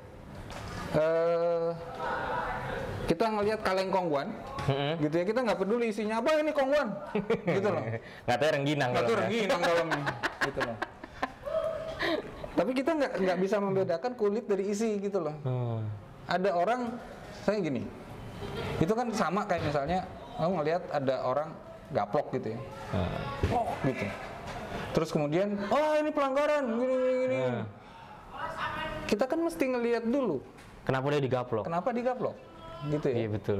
Eh, 0.93 1.69
kita 3.03 3.25
ngelihat 3.27 3.59
kaleng 3.61 3.89
kongguan, 3.89 4.29
Mm-mm. 4.63 5.01
gitu 5.01 5.15
ya 5.17 5.25
kita 5.25 5.39
nggak 5.41 5.59
peduli 5.59 5.89
isinya 5.89 6.19
apa 6.19 6.39
ini 6.39 6.51
kongguan, 6.51 6.87
gitu 7.57 7.67
loh. 7.67 7.83
Nggak 8.23 8.37
tahu 8.37 8.49
rengginang 8.53 8.89
Nggak 8.91 9.03
nggak. 9.03 9.19
rengginang 9.19 9.61
dalamnya, 9.61 10.03
gitu 10.43 10.59
loh. 10.61 10.77
Tapi 12.53 12.71
kita 12.71 12.91
nggak 12.93 13.11
nggak 13.17 13.37
bisa 13.41 13.55
membedakan 13.57 14.11
kulit 14.13 14.45
dari 14.45 14.69
isi 14.69 15.01
gitu 15.01 15.19
loh. 15.19 15.35
Hmm. 15.41 15.81
Ada 16.29 16.53
orang, 16.53 16.81
saya 17.43 17.59
gini, 17.59 17.83
itu 18.77 18.93
kan 18.93 19.09
sama 19.11 19.43
kayak 19.43 19.65
misalnya, 19.65 20.05
aku 20.37 20.51
ngelihat 20.61 20.83
ada 20.93 21.15
orang 21.25 21.49
gaplok 21.91 22.31
gitu 22.33 22.53
ya. 22.55 22.59
Hmm. 22.93 23.19
oh 23.51 23.67
gitu 23.83 24.05
terus 24.91 25.09
kemudian 25.09 25.57
oh 25.67 25.93
ini 25.95 26.09
pelanggaran 26.09 26.63
gini 26.73 26.93
gini, 26.93 27.13
gini. 27.19 27.35
Hmm. 27.39 27.63
kita 29.05 29.23
kan 29.23 29.39
mesti 29.39 29.63
ngelihat 29.67 30.03
dulu 30.03 30.39
Kenapa 30.83 31.05
dia 31.09 31.21
digaplok? 31.21 31.63
kenapa 31.63 31.89
digaplok 31.89 32.35
gitu 32.85 33.07
ya 33.07 33.15
Iya 33.17 33.29
betul. 33.31 33.59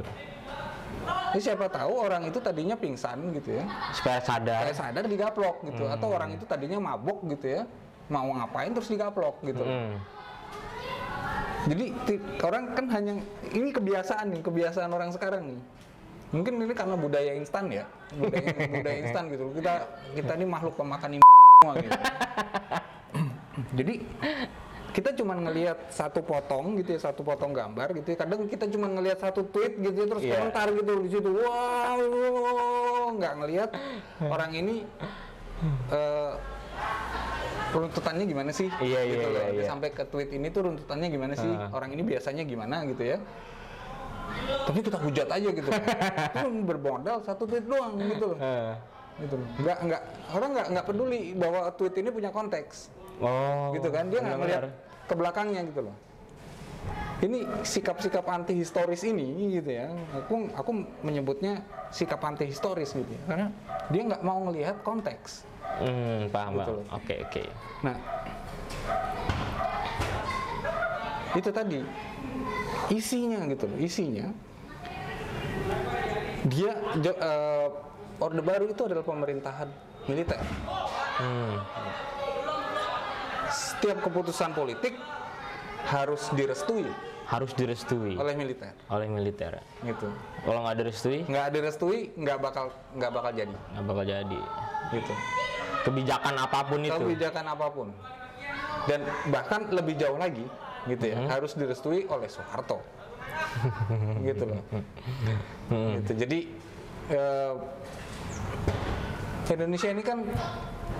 Jadi 1.33 1.41
siapa 1.41 1.65
tahu 1.65 1.93
orang 1.97 2.21
itu 2.23 2.37
tadinya 2.37 2.75
pingsan 2.75 3.33
gitu 3.33 3.57
ya 3.57 3.65
Supaya 3.91 4.19
sadar. 4.19 4.61
kayak 4.63 4.77
sadar 4.77 5.03
digaplok 5.03 5.63
gitu 5.63 5.83
atau 5.85 6.07
orang 6.09 6.29
itu 6.31 6.43
tadinya 6.43 6.77
mabuk 6.83 7.23
gitu 7.27 7.47
ya 7.49 7.63
mau 8.05 8.27
ngapain 8.29 8.69
terus 8.69 8.87
digaplok 8.87 9.41
gitu 9.41 9.63
Hmm. 9.63 9.95
jadi 11.63 11.85
orang 12.43 12.63
kan 12.73 12.85
hanya 12.91 13.13
ini 13.49 13.71
kebiasaan 13.71 14.27
nih 14.29 14.41
kebiasaan 14.43 14.91
orang 14.91 15.09
sekarang 15.09 15.55
nih 15.55 15.59
mungkin 16.33 16.57
ini 16.57 16.73
karena 16.73 16.97
budaya 16.97 17.31
instan 17.31 17.69
ya 17.69 17.85
budaya, 18.11 18.49
budaya 18.73 18.97
instan 18.99 19.23
gitu 19.29 19.53
kita 19.53 19.73
kita 20.13 20.31
ini 20.33 20.45
makhluk 20.45 20.73
pemakan 20.73 21.11
im- 21.13 21.25
semua 21.55 21.73
gitu 21.77 21.93
jadi 23.77 23.93
kita 24.93 25.09
cuma 25.15 25.33
ngelihat 25.35 25.89
satu 25.89 26.21
potong 26.21 26.77
gitu 26.77 26.93
ya 26.93 27.01
satu 27.03 27.21
potong 27.21 27.49
gambar 27.49 27.93
gitu 27.93 28.07
ya 28.09 28.17
kadang 28.19 28.45
kita 28.45 28.65
cuma 28.67 28.85
ngelihat 28.87 29.17
satu 29.19 29.41
tweet 29.43 29.77
gitu 29.77 29.93
ya, 29.95 30.07
terus 30.07 30.21
Iya. 30.21 30.33
komentar 30.37 30.67
gitu 30.71 30.91
di 30.99 31.09
situ 31.09 31.29
wow 31.33 31.97
nggak 33.11 33.33
ngelihat 33.35 33.69
orang 34.23 34.51
ini 34.53 34.75
eh, 35.89 36.31
runtutannya 37.73 38.25
gimana 38.27 38.51
sih 38.51 38.69
Iya, 38.75 39.01
iya, 39.01 39.11
gitu 39.11 39.27
loh. 39.29 39.41
iya, 39.41 39.49
iya. 39.55 39.65
sampai 39.65 39.89
ke 39.89 40.05
tweet 40.05 40.29
ini 40.29 40.49
tuh 40.49 40.61
runtutannya 40.63 41.09
gimana 41.09 41.33
sih 41.33 41.49
Ah. 41.49 41.73
orang 41.73 41.89
ini 41.89 42.01
biasanya 42.03 42.43
gimana 42.43 42.85
gitu 42.85 43.01
ya 43.03 43.17
tapi 44.63 44.79
kita 44.79 44.97
hujat 44.97 45.27
aja 45.27 45.49
gitu 45.49 45.69
itu 46.35 46.47
bermodal 46.63 47.17
satu 47.21 47.43
tweet 47.43 47.65
doang 47.65 47.97
gitu 47.97 48.33
loh 48.33 48.37
Eh. 48.37 48.73
gitu 49.19 49.35
loh 49.35 49.47
nggak 49.59 49.77
nggak 49.83 50.01
orang 50.31 50.49
nggak 50.51 50.67
nggak 50.71 50.85
peduli 50.85 51.21
bahwa 51.33 51.59
tweet 51.73 51.95
ini 51.95 52.09
punya 52.09 52.29
konteks 52.29 52.89
Oh. 53.21 53.69
gitu 53.71 53.87
kan 53.87 54.09
dia 54.09 54.19
nggak 54.19 54.37
benar-benar. 54.37 54.73
ke 55.05 55.13
belakangnya 55.13 55.61
gitu 55.69 55.81
loh 55.85 55.95
ini 57.21 57.39
sikap-sikap 57.61 58.25
anti 58.25 58.51
historis 58.53 58.99
ini 59.01 59.53
gitu 59.53 59.69
ya 59.69 59.87
aku 60.11 60.49
aku 60.51 60.71
menyebutnya 60.99 61.61
sikap 61.87 62.19
anti 62.19 62.43
historis 62.43 62.91
gitu 62.91 63.07
ya 63.07 63.21
karena 63.25 63.47
dia 63.87 64.01
nggak 64.03 64.21
mau 64.21 64.43
ngelihat 64.43 64.81
konteks 64.81 65.45
Hmm, 65.73 66.29
paham, 66.29 66.53
Gitu. 66.53 66.75
Oke, 66.91 67.15
oke. 67.25 67.43
Nah, 67.81 67.97
itu 71.33 71.49
tadi 71.49 71.79
isinya 72.89 73.39
gitu 73.45 73.63
loh, 73.65 73.77
isinya 73.77 74.27
dia 76.43 76.75
eh, 76.99 77.67
Orde 78.19 78.41
Baru 78.41 78.67
itu 78.67 78.81
adalah 78.83 79.01
pemerintahan 79.01 79.67
militer. 80.05 80.39
Hmm. 81.17 81.55
Setiap 83.47 84.01
keputusan 84.01 84.51
politik 84.51 84.97
harus 85.85 86.31
direstui 86.33 86.87
Harus 87.23 87.55
direstui 87.55 88.19
oleh 88.19 88.35
militer, 88.35 88.75
oleh 88.91 89.07
militer. 89.07 89.63
gitu. 89.81 90.11
Kalau 90.43 90.59
nggak 90.59 90.75
direstui, 90.75 91.23
Nggak 91.23 91.47
direstui, 91.49 92.11
nggak 92.13 92.37
bakal 92.37 92.67
nggak 92.93 93.11
bakal 93.15 93.31
jadi, 93.31 93.55
nggak 93.71 93.85
bakal 93.87 94.03
jadi. 94.03 94.41
gitu. 94.91 95.13
Kebijakan 95.83 96.35
apa 96.35 96.59
pun 96.67 96.79
itu. 96.83 96.91
Kebijakan 96.93 97.45
apa 97.47 97.67
pun, 97.71 97.87
dan 98.85 98.99
bahkan 99.31 99.61
lebih 99.71 99.95
jauh 99.95 100.19
lagi, 100.19 100.43
gitu 100.89 101.05
ya, 101.09 101.17
harus 101.31 101.55
direstui 101.55 102.05
oleh 102.07 102.27
Soeharto. 102.27 102.83
gitu 104.27 104.43
loh. 104.49 104.61
Gitu. 105.71 106.11
Jadi 106.13 106.39
eh, 107.11 107.53
Indonesia 109.51 109.89
ini 109.91 110.03
kan 110.03 110.23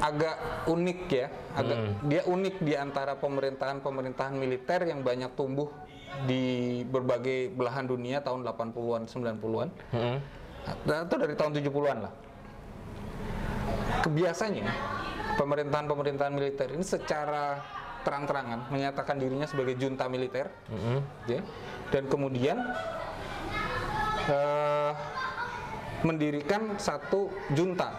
agak 0.03 0.67
unik 0.67 0.99
ya, 1.11 1.27
agak 1.55 1.77
dia 2.09 2.21
unik 2.27 2.55
di 2.59 2.73
antara 2.75 3.15
pemerintahan-pemerintahan 3.15 4.35
militer 4.35 4.83
yang 4.83 4.99
banyak 5.05 5.31
tumbuh 5.37 5.71
di 6.27 6.83
berbagai 6.87 7.55
belahan 7.55 7.89
dunia 7.89 8.21
tahun 8.21 8.45
80-an, 8.45 9.01
90-an. 9.09 9.69
Hmm. 9.95 10.17
Atau 10.87 11.17
dari 11.19 11.35
tahun 11.35 11.51
70-an 11.59 11.97
lah. 12.07 12.13
Kebiasanya 14.03 14.67
pemerintahan-pemerintahan 15.39 16.33
militer 16.35 16.67
ini 16.75 16.85
secara 16.85 17.63
terang-terangan 18.03 18.67
menyatakan 18.67 19.15
dirinya 19.15 19.43
sebagai 19.43 19.75
junta 19.75 20.05
militer 20.05 20.51
Hmm. 20.67 21.01
ya. 21.25 21.39
dan 21.89 22.03
kemudian 22.05 22.57
eh, 24.25 24.91
mendirikan 26.01 26.75
satu 26.75 27.27
junta. 27.51 27.95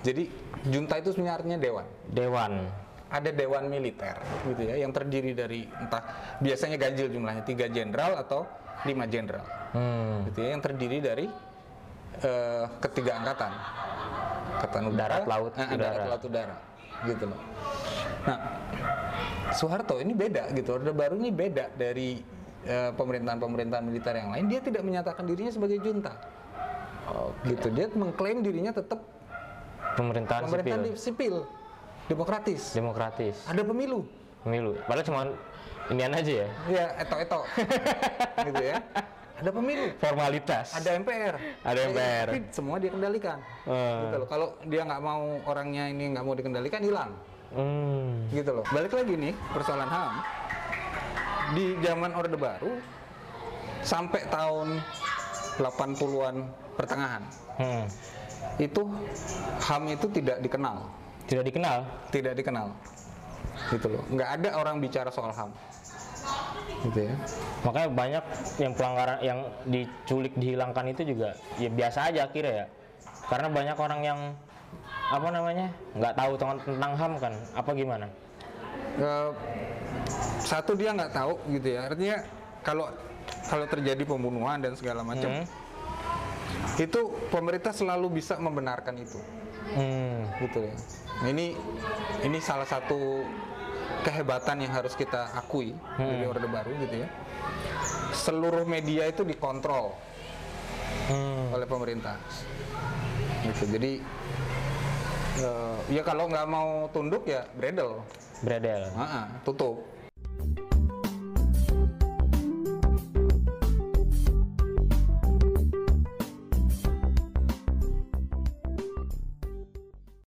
Jadi 0.00 0.30
junta 0.64 0.94
itu 0.94 1.10
sebenarnya 1.10 1.34
artinya 1.36 1.58
dewan. 1.58 1.86
Dewan. 2.08 2.52
Ada 3.08 3.32
dewan 3.32 3.66
militer 3.66 4.20
gitu 4.44 4.62
ya 4.62 4.76
yang 4.76 4.92
terdiri 4.92 5.32
dari 5.32 5.64
entah 5.64 6.04
biasanya 6.38 6.76
ganjil 6.76 7.08
jumlahnya 7.08 7.40
tiga 7.40 7.64
jenderal 7.66 8.12
atau 8.14 8.44
lima 8.84 9.08
jenderal 9.08 9.48
Hmm. 9.68 10.28
gitu 10.28 10.44
ya 10.44 10.52
yang 10.52 10.60
terdiri 10.60 11.00
dari 11.00 11.24
eh, 12.18 12.64
ketiga 12.78 13.16
angkatan 13.16 13.52
angkatan 14.54 14.82
udara 14.86 15.08
Darat, 15.08 15.24
laut, 15.24 15.52
eh, 15.54 15.66
udara. 15.66 15.80
darat, 15.88 16.06
laut, 16.06 16.22
udara 16.22 16.56
gitu 17.06 17.24
loh. 17.26 17.40
Nah, 18.26 18.38
Soeharto 19.54 20.00
ini 20.00 20.12
beda 20.12 20.50
gitu. 20.52 20.76
Orde 20.76 20.92
Baru 20.92 21.16
ini 21.16 21.30
beda 21.32 21.72
dari 21.74 22.20
eh, 22.64 22.90
pemerintahan-pemerintahan 22.92 23.84
militer 23.84 24.14
yang 24.16 24.34
lain. 24.34 24.44
Dia 24.50 24.60
tidak 24.60 24.82
menyatakan 24.84 25.24
dirinya 25.24 25.52
sebagai 25.52 25.78
junta. 25.80 26.12
Gitu. 27.48 27.72
Dia 27.72 27.88
mengklaim 27.92 28.44
dirinya 28.44 28.72
tetap 28.72 29.00
Pemerintahan, 29.96 30.46
pemerintahan 30.46 30.82
sipil. 30.94 30.94
sipil, 30.94 31.34
demokratis. 32.06 32.70
Demokratis. 32.70 33.36
Ada 33.50 33.66
pemilu. 33.66 34.06
Pemilu. 34.46 34.78
Padahal 34.86 35.06
cuma 35.06 35.20
inian 35.90 36.12
aja 36.14 36.32
ya. 36.46 36.48
Ya, 36.70 36.86
eto-eto. 37.02 37.42
gitu 38.46 38.62
ya. 38.62 38.78
Ada 39.38 39.50
pemilu. 39.50 39.86
Formalitas. 39.98 40.70
Ada 40.70 41.02
MPR. 41.02 41.34
Ada 41.66 41.78
MPR. 41.90 42.26
Tapi 42.30 42.40
semua 42.54 42.76
dia 42.78 42.90
kendalikan. 42.94 43.38
Eh. 43.66 43.98
Gitu 44.06 44.16
loh. 44.22 44.28
Kalau 44.30 44.46
dia 44.70 44.82
nggak 44.86 45.02
mau 45.02 45.22
orangnya 45.50 45.90
ini 45.90 46.14
nggak 46.14 46.24
mau 46.26 46.34
dikendalikan 46.38 46.82
hilang. 46.82 47.10
Hmm. 47.48 48.28
gitu 48.28 48.50
loh. 48.52 48.64
Balik 48.68 48.92
lagi 48.92 49.14
nih 49.16 49.32
persoalan 49.50 49.88
HAM 49.88 50.12
di 51.56 51.80
zaman 51.80 52.12
Orde 52.12 52.36
Baru 52.36 52.72
sampai 53.80 54.20
tahun 54.28 54.84
80-an 55.56 56.36
pertengahan 56.76 57.22
Hmm. 57.56 57.88
itu 58.60 58.82
HAM 59.58 59.82
itu 59.90 60.06
tidak 60.12 60.38
dikenal, 60.38 60.86
Tidak 61.26 61.42
dikenal. 61.42 61.78
tidak 62.14 62.34
dikenal. 62.36 62.70
Gitu 63.74 63.86
loh. 63.90 64.02
Nggak 64.12 64.30
ada 64.38 64.48
orang 64.54 64.76
bicara 64.78 65.10
soal 65.10 65.32
HAM. 65.34 65.50
Gitu 66.86 67.10
ya. 67.10 67.14
Makanya 67.66 67.88
banyak 67.90 68.24
yang 68.62 68.72
pelanggaran 68.76 69.18
yang 69.18 69.38
diculik 69.66 70.30
dihilangkan 70.38 70.94
itu 70.94 71.02
juga 71.02 71.34
ya 71.58 71.66
biasa 71.66 72.12
aja 72.12 72.30
kira 72.30 72.50
ya. 72.62 72.66
Karena 73.26 73.50
banyak 73.50 73.76
orang 73.76 74.00
yang 74.04 74.20
apa 75.08 75.28
namanya 75.28 75.68
nggak 75.94 76.14
tahu 76.14 76.32
tentang, 76.36 76.58
tentang 76.62 76.92
ham 76.94 77.12
kan 77.16 77.32
apa 77.54 77.70
gimana 77.72 78.06
Eh, 78.98 79.30
satu 80.42 80.74
dia 80.74 80.90
nggak 80.90 81.14
tahu 81.14 81.38
gitu 81.54 81.78
ya. 81.78 81.86
Artinya 81.86 82.18
kalau 82.60 82.90
kalau 83.46 83.64
terjadi 83.64 84.02
pembunuhan 84.02 84.58
dan 84.58 84.74
segala 84.74 85.06
macam 85.06 85.30
Hmm. 85.30 85.46
itu 86.76 87.00
pemerintah 87.30 87.70
selalu 87.70 88.18
bisa 88.18 88.34
membenarkan 88.36 88.98
itu. 88.98 89.18
hmm. 89.68 90.18
gitu 90.42 90.58
ya. 90.64 90.74
Nah, 91.20 91.28
ini 91.30 91.46
ini 92.24 92.38
salah 92.40 92.66
satu 92.66 93.22
kehebatan 94.02 94.66
yang 94.66 94.72
harus 94.72 94.94
kita 94.94 95.30
akui 95.36 95.76
dari 95.94 96.24
Orde 96.24 96.48
Baru 96.48 96.74
gitu 96.80 97.04
ya. 97.04 97.08
Seluruh 98.10 98.66
media 98.66 99.06
itu 99.06 99.22
dikontrol 99.22 99.94
Hmm. 101.06 101.54
oleh 101.54 101.64
pemerintah. 101.64 102.18
Gitu. 103.46 103.64
Jadi 103.70 103.92
eh, 105.38 105.76
ya 105.94 106.02
kalau 106.02 106.26
nggak 106.26 106.46
mau 106.50 106.90
tunduk 106.90 107.22
ya 107.26 107.46
bredel, 107.54 108.02
Bredel 108.42 108.86
Ah, 108.94 109.02
ah, 109.02 109.26
tutup 109.42 109.82